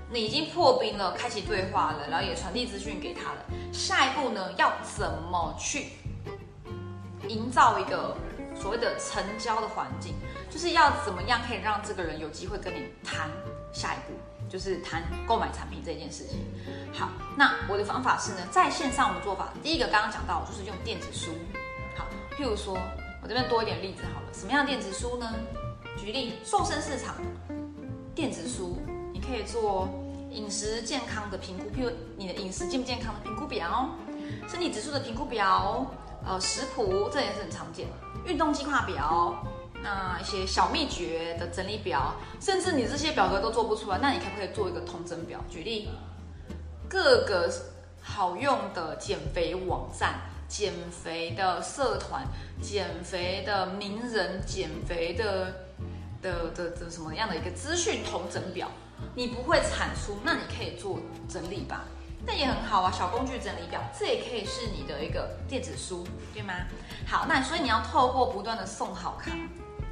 [0.10, 3.44] 你已经破冰了，开启对话了，然后也传递资讯给他了。
[3.74, 5.88] 下一步呢，要怎么去
[7.30, 8.18] 营造一个？
[8.60, 10.16] 所谓的成交的环境，
[10.50, 13.30] 就是要怎么样可以让这个人有机会跟你谈
[13.72, 14.14] 下一步，
[14.50, 16.42] 就是谈购买产品这件事情。
[16.92, 21.32] 好，那我的方法是呢，在线上我做法，第一个刚刚讲到就是用电子书。
[21.96, 22.74] 好，譬如说
[23.22, 25.34] 我这边多一点例子好了，什么样的电子书呢？
[25.96, 27.16] 举例，瘦身市场
[28.14, 28.78] 电子书，
[29.14, 29.88] 你可以做
[30.32, 33.88] 饮食健康的评估，譬如你的饮食健不健康的评估表，
[34.50, 35.86] 身体指数的评估表，
[36.26, 37.94] 呃，食谱，这也是很常见的。
[38.30, 39.44] 运动计划表，
[39.82, 45.40] 那一些小秘诀的整理表，甚至你这些表格都做不出来，那你可不可以做一个通整表？
[45.50, 45.90] 举例，
[46.88, 47.52] 各个
[48.02, 52.26] 好用的减肥网站、减肥的社团、
[52.62, 55.54] 减肥的名人、减肥的
[56.22, 58.70] 的的的什么样的一个资讯通整表？
[59.16, 61.86] 你不会产出，那你可以做整理吧。
[62.26, 66.54] 那也很好啊，小工具整理表，这也可以是你的一个电子书，对吗？
[67.08, 69.34] 好，那所以你要透过不断的送好康，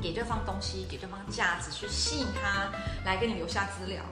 [0.01, 2.69] 给对方东西，给对方价值，去吸引他
[3.05, 4.03] 来给你留下资料。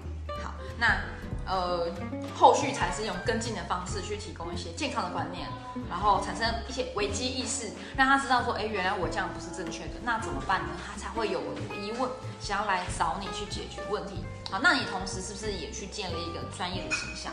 [0.44, 1.02] 好，那
[1.46, 1.92] 呃，
[2.36, 5.48] 后续才是用跟进的方式去提供一些健康的观念，
[5.88, 10.70] 然后产生一些危机意识，让他知道说，哎，原来我这样不是正确的，那怎么办呢？
[10.88, 11.40] 他才会有
[11.80, 14.26] 疑问，想要来找你去解决问题。
[14.50, 17.32] 好，那你同时是不是也去建立一个专业的形象？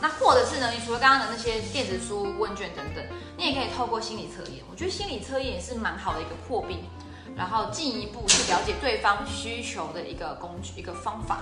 [0.00, 0.70] 那或者是呢？
[0.70, 3.04] 你除了刚刚的那些电子书、问卷等等，
[3.36, 4.64] 你也可以透过心理测验。
[4.70, 6.84] 我觉得心理测验也是蛮好的一个破冰，
[7.36, 11.40] 然后进一步去了解对方需求的一个工具、一个方法。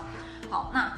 [0.51, 0.97] 好，那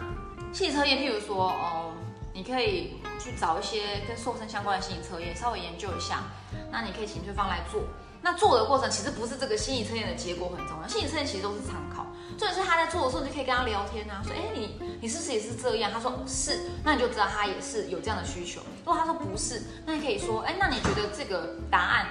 [0.53, 1.93] 心理测验，譬如说，哦，
[2.33, 6.23] 你可以去找一些跟瘦身相关的心理测验，稍微研究一下。
[6.71, 7.83] 那你可以请对方来做。
[8.23, 12.07] 那做的过程其实不是这个心理测验的结果很重要，心理测验其实都是参考。
[12.39, 15.91] 重点是他在做的时候，你就可以跟他聊天啊，说，哎，你你是不是也是这样？
[15.93, 18.61] 他说是，那你就知道他也是有这样的需求。
[18.85, 22.07] 如果他说不是，那你可以说，哎，那你觉得这个答案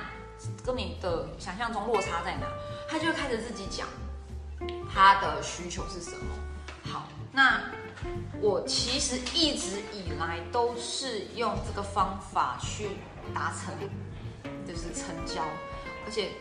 [0.63, 2.47] 跟你的想象中落差在哪？
[2.89, 3.87] 他就会开始自己讲
[4.93, 6.25] 他的需求是什么。
[6.83, 7.61] 好，那
[8.41, 12.89] 我其实一直以来都是用这个方法去
[13.33, 13.73] 达成，
[14.67, 15.43] 就是成交。
[16.09, 16.31] 而且，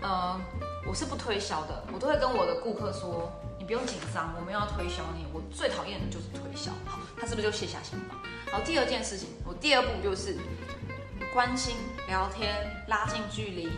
[0.00, 0.40] 呃，
[0.86, 3.28] 我是不推销的，我都会跟我的顾客说，
[3.58, 6.70] 你不用紧张，我们要推销你，我最讨厌的就是推销。
[6.86, 8.16] 好，他是不是就卸下心防？
[8.52, 10.38] 好，第二件事情，我第二步就是
[11.34, 11.74] 关心、
[12.06, 12.54] 聊天、
[12.86, 13.68] 拉近距离，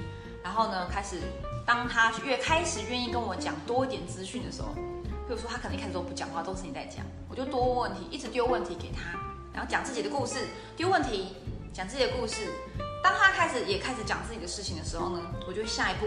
[0.44, 1.16] 然后呢，开始
[1.64, 4.74] 当他越开始愿意跟我讲多一点资讯的时候，
[5.26, 9.18] 比如说他可能一开始都不讲话，都是你在讲，我就多问问题，一直丢问题给他，
[9.54, 11.34] 然后讲自己的故事，丢问题，
[11.72, 12.48] 讲自己的故事。
[13.02, 16.06] 当他开始也开始讲自己的事情的时候呢，我就下一步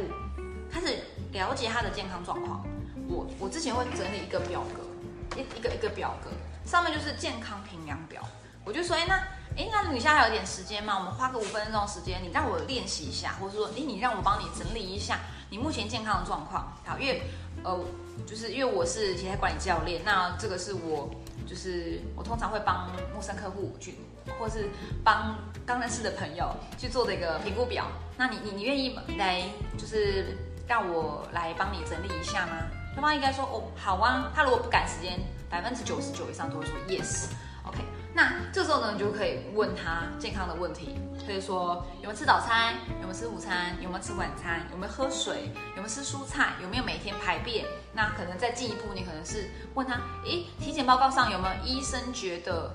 [0.71, 0.99] 开始
[1.31, 2.63] 了解他的健康状况。
[3.07, 6.29] 我我之前会整理一个表格，一一个一个表格，
[6.69, 8.21] 上面就是健康评量表。
[8.65, 9.15] 我就说，哎，那，
[9.57, 10.97] 哎，那你现在还有点时间吗？
[10.97, 16.71] 我们花个五分钟时间，你让我练习一下，或者说，哎，你让我帮你整理一下你目前健康的状况。
[16.85, 17.21] 好，因为，
[17.63, 17.77] 呃，
[18.25, 21.09] 就是因为我是体态管理教练，那这个是我，
[21.45, 23.95] 就是我通常会帮陌生客户去，
[24.39, 24.69] 或是
[25.03, 27.85] 帮刚认识的朋友去做的一个评估表。
[28.17, 29.41] 那你，你，你愿意来，
[29.77, 32.53] 就是让我来帮你整理一下吗？
[32.95, 34.31] 对方应该说，哦，好啊。
[34.35, 37.29] 他如果不赶时间，百分之九十九以上都会说 yes。
[37.65, 37.79] OK，
[38.13, 47.65] 那这时候呢，你就可以问他健康的问题，可以说有没有吃早餐，有没有吃午餐，有没有吃晚餐，有没有喝水，有没有吃蔬菜，有没有每天排便。
[47.93, 49.93] 那可能再进一步，你可能是问他，
[50.25, 52.71] 诶，体检报告上有没有医生觉得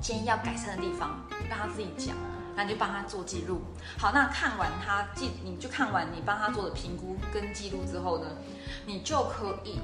[0.00, 2.14] 今天要改善的地方，让他自己讲，
[2.54, 3.60] 那你就帮他做记录。
[3.98, 8.26] 好，那看完他记，你就看完你帮他做的评估跟记录之后呢，
[8.86, 9.80] 你就可以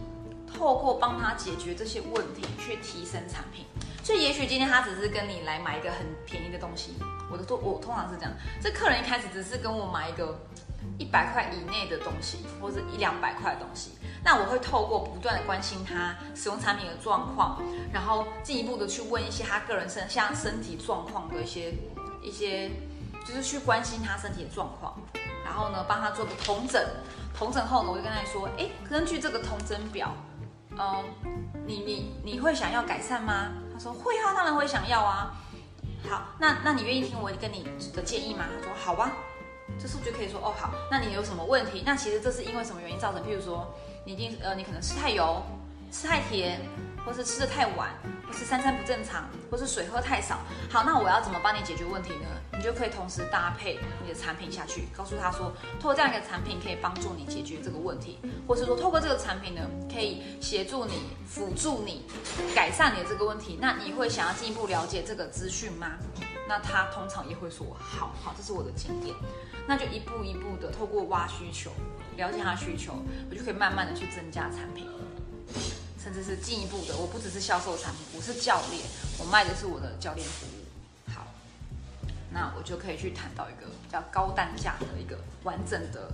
[0.46, 3.64] 透过帮他解决这些问题，去提升产品。
[4.04, 6.94] 所以也许今天他只是跟你来买一个很便宜的东西，
[7.30, 10.38] 我的都我通常是这样，这客人一开始只是跟我买一个
[10.98, 13.92] 一百块以内的东西，或者一两百块的东西，
[14.24, 17.60] 那我会透过不断的关心他使用产品的状况，
[17.92, 21.74] 然后进一步的去问一些他个人身像身体状况的一些
[22.22, 22.70] 一些，
[23.26, 24.96] 就是去关心他身体的状况，
[25.44, 26.88] 然后呢帮他做个同诊，
[27.36, 30.14] 同诊后呢我就跟他说，哎，根据这个同诊表，
[30.78, 31.04] 嗯，
[31.66, 33.50] 你你你会想要改善吗？
[33.72, 35.34] 他说会啊，当然会想要啊。
[36.08, 38.44] 好，那那你愿意听我跟你的建议吗？
[38.56, 39.10] 他说好啊。
[39.80, 41.82] 这时候就可以说哦好，那你有什么问题？
[41.86, 43.22] 那其实这是因为什么原因造成？
[43.22, 43.72] 譬如说
[44.04, 45.42] 你一定呃你可能吃太油，
[45.90, 46.60] 吃太甜。
[47.04, 47.90] 或是吃的太晚，
[48.28, 50.38] 或是三餐不正常，或是水喝太少。
[50.70, 52.28] 好，那我要怎么帮你解决问题呢？
[52.56, 59.62] 你就可以同时搭配你的产品下去，告诉他说，透过这样一个产品可以帮助你解决这个问题，或是说透过这个产品呢，
[59.92, 60.92] 可以协助你、
[61.26, 62.06] 辅助你
[62.54, 63.58] 改善你的这个问题。
[63.60, 65.98] 那你会想要进一步了解这个资讯吗？
[66.46, 69.16] 那他通常也会说，好好，这是我的经验。
[69.66, 71.70] 那就一步一步的透过挖需求，
[72.16, 72.94] 了解他需求，
[73.30, 74.86] 我就可以慢慢的去增加产品。
[76.02, 78.82] 甚至是进一步的，我不只是销售产品，我是教练，
[79.20, 81.12] 我卖的是我的教练服务。
[81.12, 81.28] 好，
[82.28, 86.12] 那我就可以去谈到一个比较高单价的一个完整的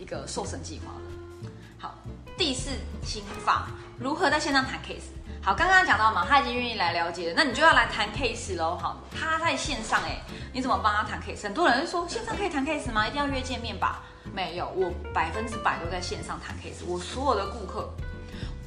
[0.00, 1.50] 一个瘦身计划了。
[1.78, 1.94] 好，
[2.40, 2.70] 第四
[3.02, 3.66] 心法，
[3.98, 5.10] 如何在线上谈 case？
[5.42, 8.78] 好，刚刚讲到嘛，他已经愿意来了解了，那你就要来谈 case 喽。
[8.78, 11.42] 好，他在线上，哎，你怎么帮他谈 case？
[11.42, 13.06] 很多人说线上可以谈 case 吗？
[13.06, 14.02] 一定要约见面吧？
[14.32, 17.90] 没有，我百分之百都在线上谈 case，我所有的顾客。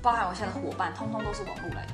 [0.03, 1.93] 包含我现在的伙伴，通通都是网络来的。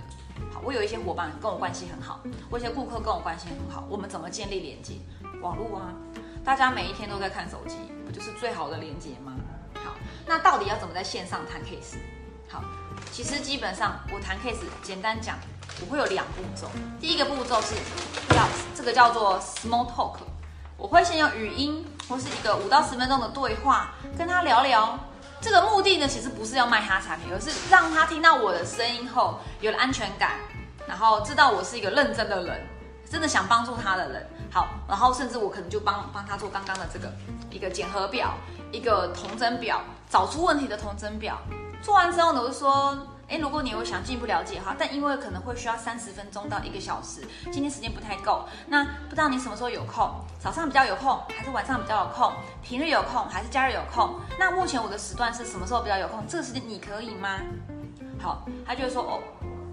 [0.53, 3.85] 好，我有一些伙伴跟我关系很好，我一些顾客跟我关系很好。
[3.89, 4.95] 我们怎么建立连接？
[5.41, 5.95] 网络啊，
[6.43, 9.33] 大家每一天都在看手机，不就是最好的连接吗？
[9.83, 11.97] 好，那到底要怎么在线上谈 case？
[12.49, 12.63] 好，
[13.11, 15.37] 其实基本上我谈 case，简单讲，
[15.81, 16.67] 我会有两步骤。
[16.99, 17.75] 第一个步骤是
[18.35, 20.17] 要这个叫做 small talk，
[20.77, 24.99] 我会先用语音或是一个五到十分钟的对话，跟他聊聊。
[25.41, 30.33] 这个目的呢，其实不是要卖他产品，而是让他听到我的声音后有了安全感，
[30.85, 32.61] 然后知道我是一个认真的人，
[33.09, 34.29] 真的想帮助他的人。
[34.51, 37.09] 好，然后甚至我可能就帮帮他做刚刚的这个
[37.49, 38.33] 一个检核表，
[38.71, 41.37] 一个同诊表，找出问题的同诊表。
[41.81, 42.97] 做完之后呢，我就说。
[43.29, 50.09] 哎，如果你有想进一步了解哈，但因为可能会需要三十分钟到一个小时，今天时间不太够，那不知道你什么时候有空？
[50.39, 52.33] 早上比较有空，还是晚上比较有空？
[52.63, 54.19] 平日有空还是假日有空？
[54.39, 56.25] 那目前我的时段是什么时候比较有空？
[56.27, 57.39] 这个时间你可以吗？
[58.19, 59.21] 好，他就会说哦，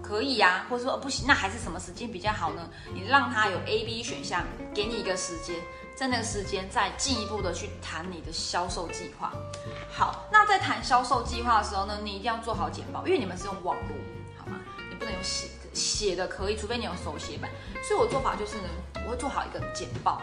[0.03, 2.61] 可以呀，或者说不行，那还是什么时间比较好呢？
[2.93, 5.55] 你让他有 A、B 选项，给你一个时间。
[5.97, 9.33] 在那个时间再进一步的去谈你的销售计划。
[9.91, 13.95] 好，那在谈销售计划的时候呢，你一定要做好简报，因为你们是用网络，
[14.37, 14.59] 好吗？
[14.91, 17.49] 你不能用写写的可以，除非你有手写版。
[17.81, 18.69] 所以我做法就是呢，
[19.07, 20.21] 我会做好一个简报，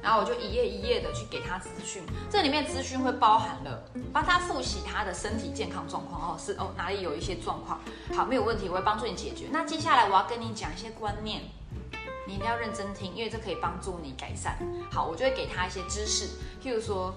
[0.00, 2.04] 然后我就一页一页的去给他资讯。
[2.30, 7.80] 这里面资讯会包含了帮他复习他的身体健康状况哦，是哦哪里有一些状况，
[8.14, 9.48] 好没有问题，我会帮助你解决。
[9.50, 11.42] 那接下来我要跟你讲一些观念。
[12.26, 14.58] 你一定要认真听，因为这可以帮助你改善。
[14.90, 16.28] 好，我就会给他一些知识，
[16.62, 17.14] 譬如说，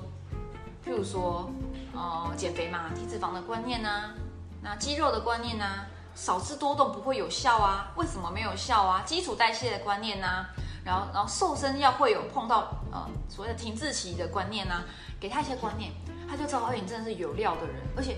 [0.85, 1.49] 譬如说，
[1.93, 4.13] 呃，减肥嘛，体脂肪的观念呢，
[4.61, 5.65] 那肌肉的观念呢，
[6.13, 7.91] 少吃多动不会有效啊？
[7.95, 9.01] 为什么没有效啊？
[9.05, 10.45] 基础代谢的观念呢？
[10.85, 14.83] 然后，然后瘦身要会有碰到呃所谓的停滞期的观念呢？
[15.19, 15.91] 给他一些观念。
[16.29, 18.15] 他就知道，你真的是有料的人，而且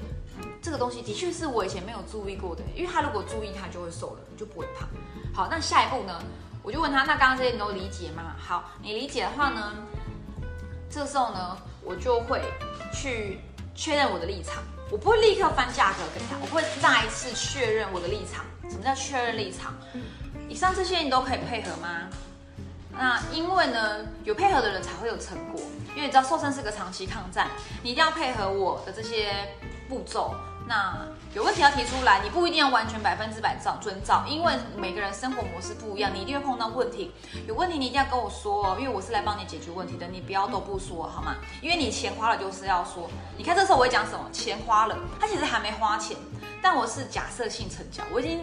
[0.62, 4.88] 这个东西的确是我以前没有注意过的，因为他如果注意，他就会瘦了，你就不会胖。
[5.34, 6.22] 好，那下一步呢，
[6.64, 8.36] 我就问他，那刚刚这些你都理解吗？
[8.40, 9.74] 好，你理解的话呢，
[10.90, 12.42] 这时候呢，我就会
[12.94, 13.40] 去
[13.74, 18.46] 确认我的立场，我不会立刻翻价格给他，我会再一次确认我的立场。
[18.70, 19.74] 什么叫确认立场？
[20.48, 22.08] 以上这些你都可以配合吗？
[22.94, 25.62] 那因为呢，有配合的人才会有成果。
[25.94, 27.50] 因为你知道瘦身是个长期抗战，
[27.84, 29.34] 你一定要配合我的这些
[29.90, 30.34] 步骤。
[30.72, 30.96] 那
[31.36, 37.12] 有问题要提出来，你不一定要完全百分之百照遵照，因为每个人生活模式不一样，你一定会碰到问题。
[37.46, 41.36] 有问题你一定要跟我说哦，因为我是来帮你解决问题的，你不要都不说好吗？
[41.62, 43.10] 因为你钱花了就是要说。
[43.38, 44.30] 你看这时候我会讲什么？
[44.32, 46.16] 钱花了，他其实还没花钱，
[46.62, 48.40] 但我是假设性成交，我已经。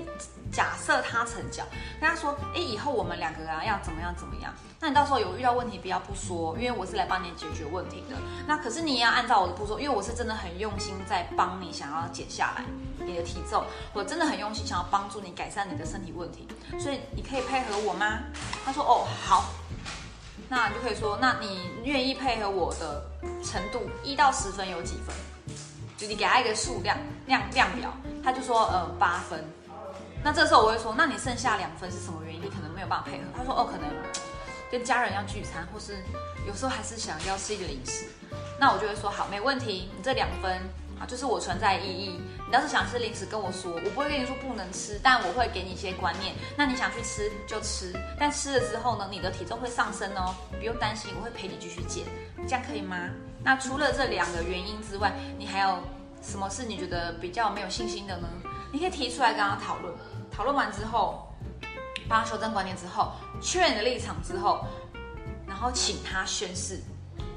[0.53, 1.64] 假设他成交，
[2.01, 4.53] 跟他说，哎，以后我们两个啊要怎么样怎么样？
[4.80, 8.16] 那你到时候有遇到问题，不要不说，因为我是来帮你解决问题的。
[8.46, 12.64] 那可是你也要按照我的步骤，因为我是真的很用心在帮你，想要减下来
[13.05, 16.46] 你的体重，我真的很用心想要帮助你改善你的身体问题，
[16.78, 18.20] 所以你可以配合我吗？
[18.64, 19.44] 他说，哦，好。
[20.51, 23.05] 那你就可以说，那你愿意配合我的
[23.44, 25.14] 程度，一到十分有几分？
[25.99, 26.96] 就你给他一个数量
[27.26, 27.92] 量量表，
[28.24, 29.44] 他就说，呃，八分。
[30.28, 32.42] 那这时候我会说，那你剩下两分是什么原因？
[32.42, 33.24] 你可能没有办法配合。
[33.34, 33.88] 他说，哦，可能
[34.70, 36.04] 跟家人要聚餐，或是
[36.46, 38.04] 有时候还是想要吃一个零食。
[38.60, 40.52] 那我就会说，好，没问题，你这两分
[41.00, 42.20] 啊，就是我存在意义。
[42.46, 46.34] 你要是想吃零食，跟我说，我不会跟你说不能吃，但我会给你一些观念。
[46.58, 52.04] 那你想去吃就吃，但吃了之后呢，你的体重会上升哦，不用担心，我会陪你继续减，
[52.46, 53.08] 这样可以吗？
[53.42, 55.78] 那除了这两个原因之外，你还有
[56.20, 58.28] 什么是你觉得比较没有信心的呢？
[58.70, 59.94] 你可以提出来跟他讨论，
[60.39, 61.26] 讨论完之后，
[62.09, 63.11] 帮他修正观念之后，
[63.43, 64.64] 确认你的立场之后，
[65.49, 66.80] 然后请他宣誓。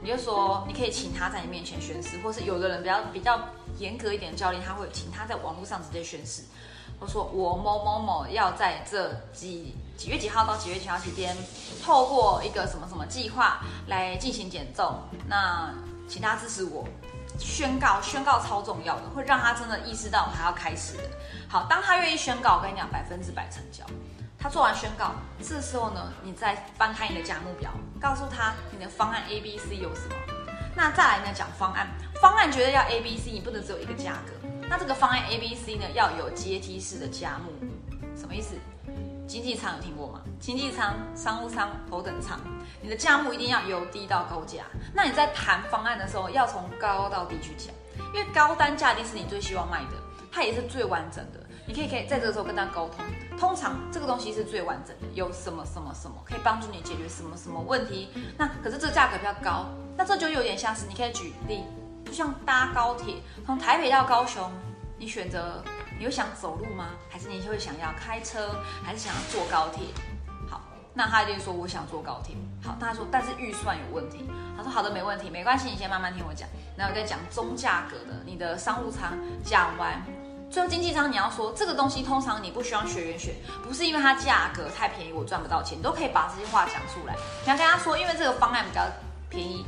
[0.03, 3.39] 你就说，你可以请他在你面前宣誓，或是有的人比较比较
[3.79, 6.43] 严格一点的教练，他会请他在网络上直接宣誓。
[6.99, 11.35] 我说我某某某要在这几几月几号到几月几号期间，
[11.83, 15.73] 透过一个什么什么计划来进行减重，那
[16.07, 16.85] 请他支持我。
[17.39, 21.03] 宣告，宣告超重要的，会让他真的意识到他要开始的。
[21.49, 23.85] 好，当他愿意宣告，我跟你讲，百分之百成交。
[24.37, 25.11] 他做完宣告，
[25.41, 30.15] 这时候呢，你再翻开你的价目表，告诉他你的方案 A、B、C 有什么。
[30.75, 31.87] 那再来呢，讲方案，
[32.21, 34.47] 方案觉得要 A、B、C，你不能只有一个价格。
[34.67, 37.51] 那这个方案 A、B、C 呢，要有阶梯式的价目，
[38.15, 38.55] 什么意思？
[39.31, 40.19] 经济舱有听过吗？
[40.41, 42.37] 经济舱、商务舱、头等舱，
[42.81, 44.63] 你的价目一定要由低到高价。
[44.93, 47.73] 那你在谈方案的时候，要从高到低去讲，
[48.13, 49.95] 因为高单价一定是你最希望卖的，
[50.29, 51.39] 它也是最完整的。
[51.65, 53.05] 你可以可以在这个时候跟他沟通，
[53.39, 58.09] 通常这个东西是最完整的，有什么什么什么可以帮助你解决什么什么问题。
[58.37, 61.63] 那可是这个价格比较高，那这就有点像是你可以举例，
[62.03, 64.51] 就像搭高铁从台北到高雄，
[64.97, 65.63] 你选择。
[66.01, 66.95] 你会想走路吗？
[67.11, 68.55] 还是你会想要开车？
[68.83, 69.85] 还是想要坐高铁？
[70.49, 70.59] 好，
[70.95, 72.35] 那他就说我想坐高铁。
[72.63, 74.27] 好，他说但是预算有问题。
[74.57, 76.49] 他说好的，没问题，没关系，你先慢慢听我讲。
[76.75, 80.03] 然后再讲中价格的，你的商务舱讲完，
[80.49, 87.13] 最后经济舱你要说这个东西通常你不需要学员选，不是因为它价格太便宜我赚不到钱，你都可以把这些话讲出来。
[87.43, 88.81] 你要跟他说，因为这个方案比较
[89.29, 89.63] 便宜，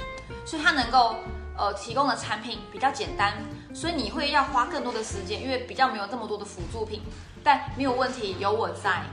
[0.47, 1.15] 所以他能够。
[1.55, 3.31] 呃，提供的产品比较简单，
[3.73, 7.01] 所以你会要花更多的时间，因为比较没有这么多的辅助品。
[7.43, 9.03] 但没有问题，有我在，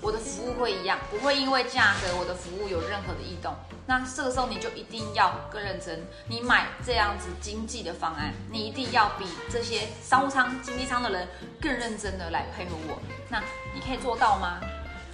[0.00, 3.54] 我的服务会一样，不会因为价格我的服务有任何的异动。
[3.86, 11.28] 那这个时候你就一定要更认真，你买这样子经济的方案，你一定要比这些商务舱、经济舱的人
[11.60, 12.98] 更认真的来配合我。
[13.28, 13.42] 那
[13.74, 14.60] 你可以做到吗？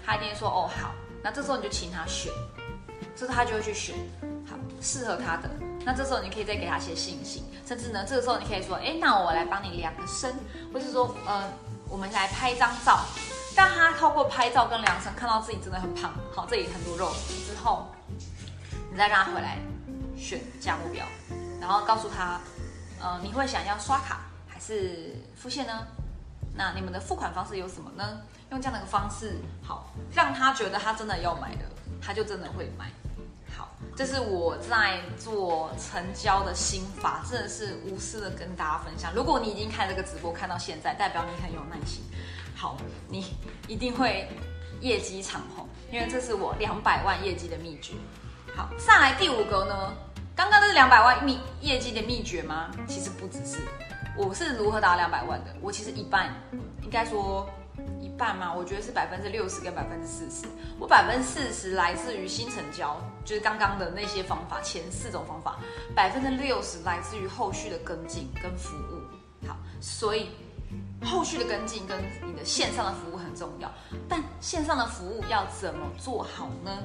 [0.06, 2.30] 他一定说哦好，那这时候你就请他选，
[3.16, 3.96] 这时候他就会去选，
[4.48, 5.50] 好适合他的。
[5.84, 10.34] 那这时候你可以再给他一些信心，甚至呢，这个时候你可以说，哎，那我来帮你量个身，
[10.72, 11.44] 或是说，呃，
[11.88, 13.04] 我们来拍一张照，
[13.54, 17.12] 让他透过拍照跟量身看到自己真的很胖，好，这里很多肉
[17.46, 17.86] 之后，
[18.90, 19.58] 你再让他回来
[20.16, 21.04] 选价目表，
[21.60, 22.40] 然后告诉他，
[23.00, 25.86] 呃，你会想要刷卡还是付现呢？
[26.56, 28.20] 那你们的付款方式有什么呢？
[28.50, 31.64] 用这样的一个方式，好，让他觉得他真的要买的，
[32.00, 32.90] 他就真的会买。
[33.56, 39.12] 好这是我在做成交的心法，真的是无私的跟大家分享。
[39.14, 42.02] 如果你已经看这个直播看到现在，代表你很有耐心。
[42.56, 42.76] 好，
[43.08, 43.36] 你
[43.68, 44.28] 一定会
[44.80, 47.94] 业绩长虹，因为这是我两百万业绩的秘诀。
[48.56, 49.92] 好，上来第五个呢，
[50.34, 52.70] 刚刚那是两百万秘业绩的秘诀吗？
[52.88, 53.58] 其实不只是，
[54.16, 55.54] 我是如何达两百万的。
[55.60, 56.32] 我其实一半，
[56.82, 57.48] 应该说
[58.00, 58.52] 一半吗？
[58.52, 60.46] 我觉得是百分之六十跟百分之四十。
[60.78, 65.58] 我百分之四十来自于新成交，就是刚刚的那些方法，前四种方法，
[65.94, 69.46] 百分之六十来自于后续的跟进跟服务。
[69.46, 70.30] 好，所以
[71.02, 73.70] 后续的跟进跟你的线上的服务很重要。
[74.08, 76.82] 但线上的服务要怎么做好呢？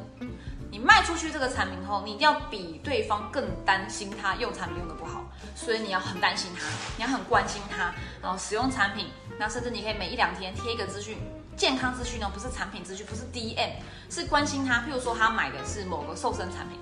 [0.71, 5.23] 你卖出去这个产品后，你一定要比对方更担心他用产品用的不好，
[5.55, 9.07] 所以你要很担心他，你要很关心他，然后使用产品，
[9.39, 11.17] 那甚至你可以每一两天贴一个资讯，
[11.60, 13.72] 健康资讯呢，不是产品资讯，不是 DM，
[14.10, 14.76] 是关心他。
[14.76, 16.80] 譬如说他买的是某个瘦身产品，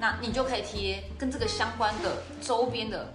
[0.00, 3.14] 那你就可以贴跟这个相关的周边的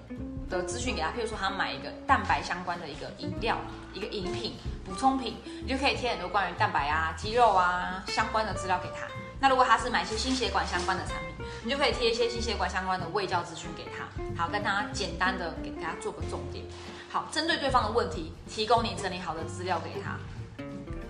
[0.50, 1.10] 的资讯给他。
[1.10, 3.58] 譬如说他买一个蛋白相关的一个饮料，
[3.94, 4.54] 一个饮品
[4.86, 9.06] 补充品，你就可以贴很多关于蛋白啊、肌肉啊相关的资料给他。
[9.42, 16.64] 那如果他是买一些心血管相关的产品，你就可以贴一些心血管相关的卫教资讯给他，好跟他简单的给他做个重点，
[17.10, 20.18] 好针对对方的问题，提供你整理好的资料给他。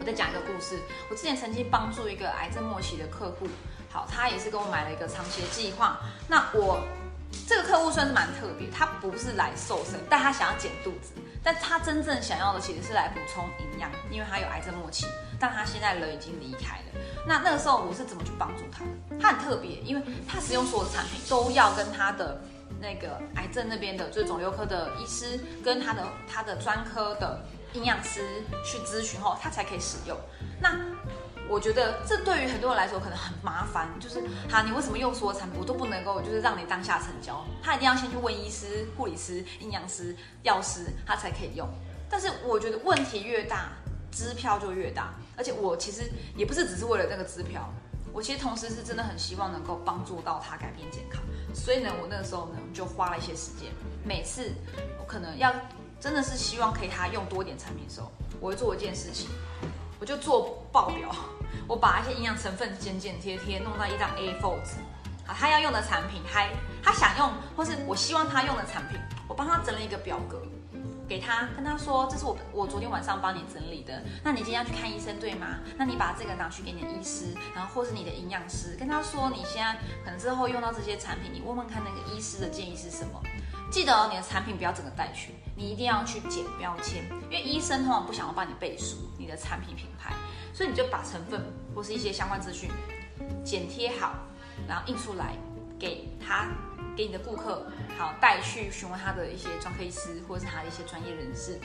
[0.06, 0.80] 再讲一个故事，
[1.10, 3.48] 我之前曾经帮助一个癌症末期的客户，
[3.92, 6.00] 好，他也是跟我买了一个长期的计划。
[6.28, 6.80] 那我
[7.48, 15.08] 这个客户算是蛮特别，他不是来瘦身，但他想要减肚子，但他真正想要的其实是来补充营养，因为他有癌症末期，
[15.40, 17.02] 但他现在人已经离开了。
[17.28, 19.20] 那那个时候我是怎么去帮助他的？
[19.20, 22.40] 他很特别，因为他使用所有的产品都要跟他的
[22.80, 27.44] 那个癌症那边的，就是肿瘤科的医师跟他的他的专科的
[27.76, 30.18] 营养师去咨询后，他才可以使用。
[30.60, 30.80] 那
[31.50, 37.46] 我觉得这对于很多人来说可能很麻烦，就是哈，你为什么用所有产品我都不能够，就是让你当下成交？
[37.62, 41.68] 他一定要先去问医师、护理师、营养师、药师，他才可以用。
[42.10, 43.70] 但是我觉得问题越大。
[44.12, 47.70] 支票就越大，而且我其实也不是只是为了那个支票，
[48.14, 51.22] 我其实同时是真的很希望能够帮助到他改变健康，
[51.54, 53.70] 所以呢，我那个时候呢就花了一些时间，
[54.06, 54.54] 每次
[54.98, 55.54] 我可能要
[56.06, 59.28] 真的是希望可以他用多点产品的时候，我会做一件事情，
[60.00, 61.10] 我就做报表，
[61.68, 64.76] 我把一些营养成分剪剪贴贴弄到一张 A4 纸，
[65.26, 66.52] 啊，他要用的产品，还
[66.84, 70.40] 他想用或是我希望他用的产品，我帮他整理一个表格。
[71.08, 74.02] 给他跟他说，这是我我昨天晚上帮你整理的。
[74.24, 75.60] 那你今天要去看医生对吗？
[75.78, 83.22] 那你把这个拿去给你的医师，然后或是你的营养师，跟他说你现在可能之后用到这些产品，你问问看那个医师的建议是什么。
[83.72, 90.14] 记得你的产品不要整个带去，你一定要去剪标签，因为医生通常不想要帮你背书你的产品品牌，
[90.54, 91.42] 所以你就把成分
[91.74, 92.70] 或是一些相关资讯
[93.44, 94.14] 剪贴好，
[94.68, 95.34] 然后印出来
[95.80, 96.48] 给他。
[96.96, 101.60] 给你的顾客好带去询问他的一些专科医师或者是他的一些专业人士，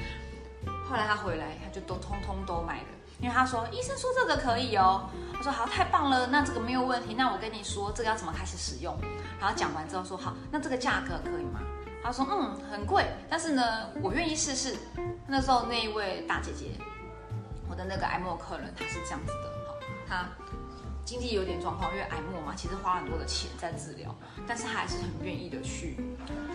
[0.85, 2.89] 后来他回来他就都通通都买了，
[3.21, 8.99] 因为他说医生说这个可以哦，我说好太棒了，那这个没有问题，那我跟你说这个要怎么开始使用，
[9.39, 11.61] 然后讲完之后说好，那这个价格可以吗？
[12.03, 14.77] 他说嗯很贵，但是呢我愿意试试。
[15.27, 16.73] 那时候那一位大姐姐，
[17.69, 19.75] 我的那个爱莫客人，她是这样子的，好
[20.09, 20.29] 他。
[21.03, 24.15] 经济有点状况，因为癌末嘛，其实花很多的钱在治疗，
[24.47, 25.97] 但是她还是很愿意的去，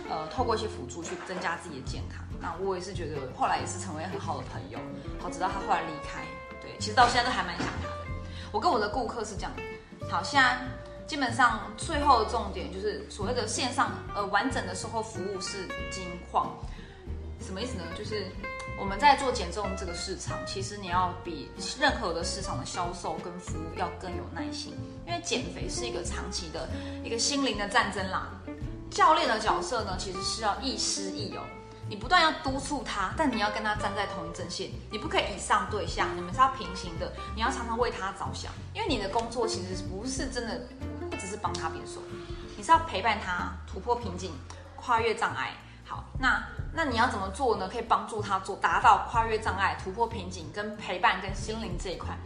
[0.09, 2.23] 呃，透过一些辅助去增加自己的健康。
[2.39, 4.79] 那我也是觉得，后来也是成为很好的朋友。
[5.19, 6.23] 好，直到他后来离开，
[6.61, 7.93] 对，其实到现在都还蛮想她的。
[8.53, 9.51] 我跟我的顾客是这样，
[10.09, 10.57] 好，现在
[11.07, 16.55] 基本上最后的重点就是所谓的线上呃完整的售后服务是金矿，
[17.39, 17.83] 什么意思呢？
[17.97, 18.27] 就是。
[18.77, 21.49] 我们在做减重这个市场，其实你要比
[21.79, 24.73] 任何的市场的销售跟服务要更有耐心，
[25.07, 26.67] 因为减肥是一个长期的
[27.01, 28.27] 一个心灵的战争啦。
[28.91, 31.39] 教练的角色呢，其实是要亦师亦友，
[31.87, 40.67] 你不断要督促他，但你要跟他站在同一阵线，你不可以以上对下，你们是要平行的，你要常常为他着想，因为你的工作其实不是真的，
[41.09, 42.01] 不只是帮他变瘦，
[42.57, 44.31] 你是要陪伴他突破瓶颈，
[44.75, 45.51] 跨越障碍。
[45.85, 46.43] 好，那
[46.73, 47.69] 那你要怎么做呢？
[47.71, 52.17] 可以帮助他做，达到跨越障碍、突破瓶颈、跟陪伴、跟心灵这一块。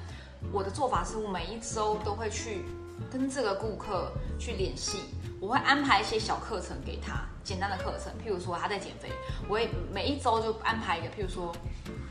[0.53, 2.63] 我的做法是我每一周都会去
[3.11, 9.11] 跟这个顾客去联系，我会安排一些小课程给他，简单的课程，譬如说他在减肥，
[9.49, 11.53] 我会每一周就安排一个，譬如说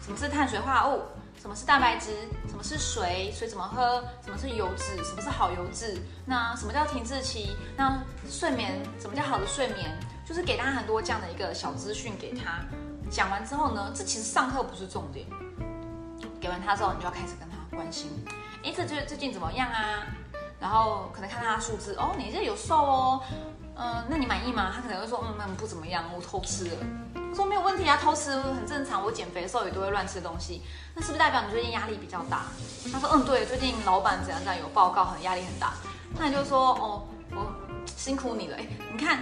[0.03, 1.03] 什么是碳水化合物，
[1.41, 9.99] 什么是蛋白质，什么是水，水怎么喝，什么是油脂，什么是好油脂，那什么叫停滞期，那睡眠，什么叫好的睡眠？
[10.27, 12.61] 就是给他很多这样的一个小资讯给他，
[13.11, 15.27] 讲完之后呢，这其实上课不是重点。
[16.41, 18.11] 给完他之后，你就要开始跟他关心，
[18.63, 20.07] 哎，这最最近怎么样啊？
[20.61, 23.23] 然后可能看他数字，哦，你这有瘦哦，
[23.79, 24.73] 嗯，那你满意吗？
[24.75, 26.77] 他可能会说，嗯，那不怎么样，我偷吃了。
[27.35, 30.63] 说没有问题啊，偷吃很正常，我减肥的时候也都会乱吃东西。
[30.95, 32.47] 那是不是代表你最近压力比较大？
[32.93, 35.75] 他说，嗯，对，最近老板怎样怎样有报告，很压力很大。
[36.19, 37.47] 那你就说，哦，我
[37.97, 39.21] 辛苦你了，哎，你看。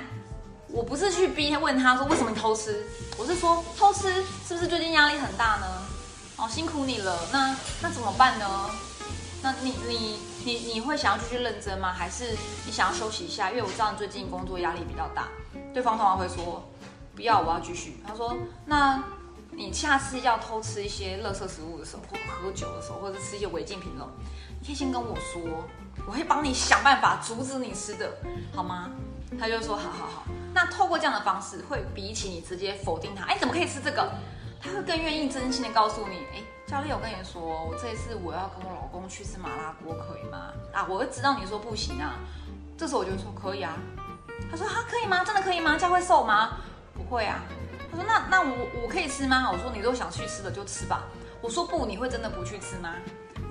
[0.69, 2.85] 我不是去逼问他说为什么你偷吃，
[3.17, 4.13] 我是说偷吃
[4.47, 5.67] 是不是最近压力很大呢？
[6.37, 7.17] 哦，辛苦你了。
[7.33, 8.45] 那那怎么办呢？
[9.47, 11.93] 那你你你你会想要继续认真吗？
[11.93, 13.49] 还是你想要休息一下？
[13.51, 15.29] 因为我知道你最近工作压力比较大。
[15.73, 16.69] 对方通常会说
[17.15, 18.03] 不要，我要继续。
[18.05, 19.01] 他说那
[19.53, 24.11] 你下次要偷吃一些垃圾食物的时候，或喝酒的时候，或者吃一些违禁品了，
[24.59, 25.41] 你可以先跟我说，
[26.09, 28.19] 我会帮你想办法阻止你吃的，
[28.53, 28.91] 好吗？
[29.39, 30.25] 他就说好好好。
[30.53, 34.11] 那透过这样的方式，会比起你直接否定他，哎，怎么可以吃这个？
[34.61, 40.53] 他会更愿意真心的告诉你，哎，教练，我跟你说，我这一次我要跟我老公去吃麻辣锅，可以吗？
[40.73, 42.15] 啊，我会知道你说不行啊，
[42.77, 43.77] 这时候我就说可以啊。
[44.51, 45.25] 他说哈，可以吗？
[45.25, 45.77] 真的可以吗？
[45.79, 46.59] 这样会瘦吗？
[46.93, 47.41] 不会啊。
[47.89, 49.49] 他说那那我我可以吃吗？
[49.53, 51.05] 我说你如果想去吃的就吃吧。
[51.41, 52.95] 我说不，你会真的不去吃吗？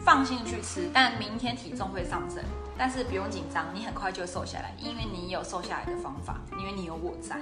[0.03, 2.43] 放心去吃，但明天体重会上升，
[2.77, 7.37] 但是不用紧张，你很快就瘦下来，因为你有瘦下来的方法，因为你有我在，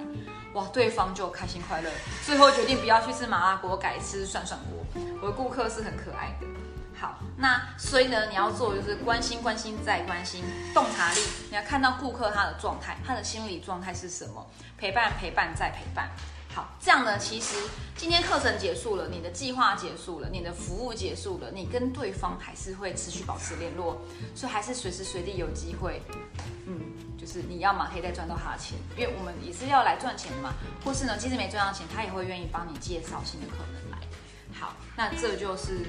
[0.53, 1.89] 哇，对方就开心快乐，
[2.25, 5.01] 最后决定不要去吃麻辣锅，改吃涮涮锅。
[5.21, 6.47] 我的顾客是很可爱的。
[6.95, 11.19] 好，那所以呢，你要做就是关心、关心再关心，洞察力，
[11.49, 16.09] 你要看到顾客他的状态，他的心理状态是什么，陪伴、陪伴再陪伴。
[16.53, 17.55] 好，这样呢，其实
[17.97, 23.99] 今天课程结束了，你的计划结束了，你的服务结束了，你跟对方还是会持续保持联络，
[24.35, 25.99] 所以还是随时随地有机会，
[26.67, 26.79] 嗯，
[27.17, 30.53] 就是你要嘛可以再赚到他的钱，因为我们也是要来赚钱的嘛，
[30.85, 33.97] 或是呢，即使没赚到钱，他也会愿意帮你介绍新的客人来。
[34.53, 35.79] 好，那这就是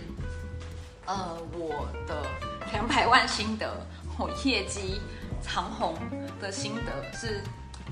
[1.05, 2.25] 呃我的
[2.73, 3.87] 两百万心得，
[4.19, 4.99] 我业绩
[5.43, 5.95] 长虹
[6.41, 7.43] 的心得是。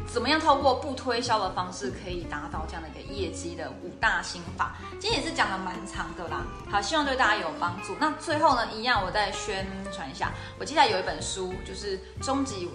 [0.06, 4.76] 怎么样透过不推销的方式可以达到这样的一个业绩的五大心法？
[4.98, 6.44] 今天也是讲的蛮长的啦。
[6.70, 7.94] 好，希望对大家有帮助。
[8.00, 12.68] 那最后呢，一样我再宣传一下，我接下来有一本书，就是终极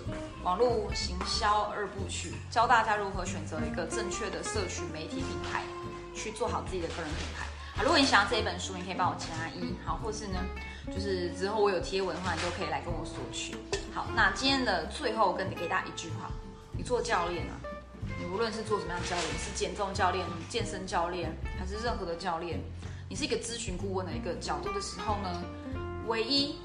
[0.44, 5.64] 网络行销二部曲，教大家如何选择一个正确的社群媒体平台，
[6.16, 7.46] 去做好自己的个人品牌。
[7.76, 10.40] 好，如果你想要这一本书，你可以帮我加一，好，或是呢，
[10.88, 13.56] 就是之后我有贴文的话，你都可以来跟我索取。
[13.94, 16.30] 好，那今天的最后跟给大家一句话。
[16.88, 17.60] 做教练啊，
[18.18, 21.30] 你无论是做什么样的教练，是减重教练、健身教练，
[21.60, 22.62] 还是任何的教练，
[23.10, 25.44] 你是一个咨询顾问的一个角度的时候呢，
[26.08, 26.56] 唯一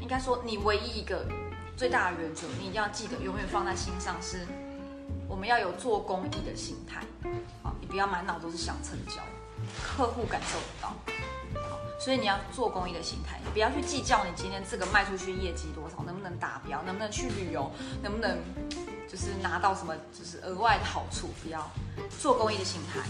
[0.00, 1.26] 应该说你唯一一个
[1.76, 4.46] 最大的原则，你一定要记得，永远放在心上是，
[5.28, 7.02] 我们要有做公益的心态，
[7.64, 9.20] 好，你不要满脑都是想成交，
[9.82, 10.88] 客户感受不到，
[11.60, 17.68] 好，所以你要做公益的心态，你不要去计较你今天这个卖出去业绩多少，能不能达标，能不能去旅游，
[18.00, 18.38] 能不能。
[19.12, 21.70] 就是拿到什么，就是额外的好处，不要
[22.18, 23.00] 做公益的心态。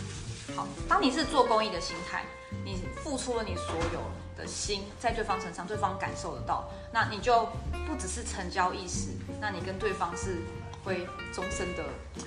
[0.56, 2.24] 好，当你是做公益的心态，
[2.64, 4.00] 你付出了你所有
[4.36, 7.44] 的心在对方身上，对方感受得到，那你就
[7.86, 10.42] 不只是成交意识，那你跟对方是
[10.84, 11.84] 会终身的。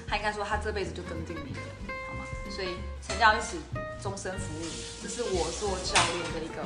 [0.07, 1.94] 他应该说他这辈子就跟定你了，
[2.55, 3.59] 所以成交一起，
[4.01, 4.63] 终身服务，
[5.03, 6.63] 这是我做教练的一个。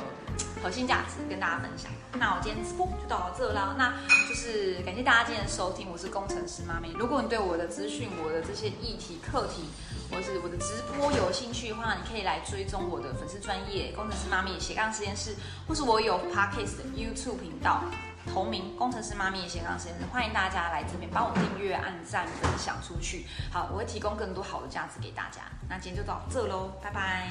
[0.62, 1.90] 核心价值跟大家分享。
[2.12, 3.94] 那我今天直播就到这啦，那
[4.28, 5.88] 就是感谢大家今天的收听。
[5.90, 6.92] 我是工程师妈咪。
[6.98, 9.64] 如果你对我的资讯、我的这些议题课题，
[10.10, 15.34] 或是我的直播有兴趣的话，你可以来追踪我的粉丝专业工程师妈咪斜杠实验室，
[15.66, 17.82] 或是我有 Podcast 的 YouTube 频道
[18.26, 23.26] 同名工程师妈咪斜杠实验室，欢迎大家来这边帮我订阅、按赞、分享出去。
[23.52, 25.42] 好，我会提供更多好的价值给大家。
[25.68, 27.28] 那今天就到这喽，拜拜。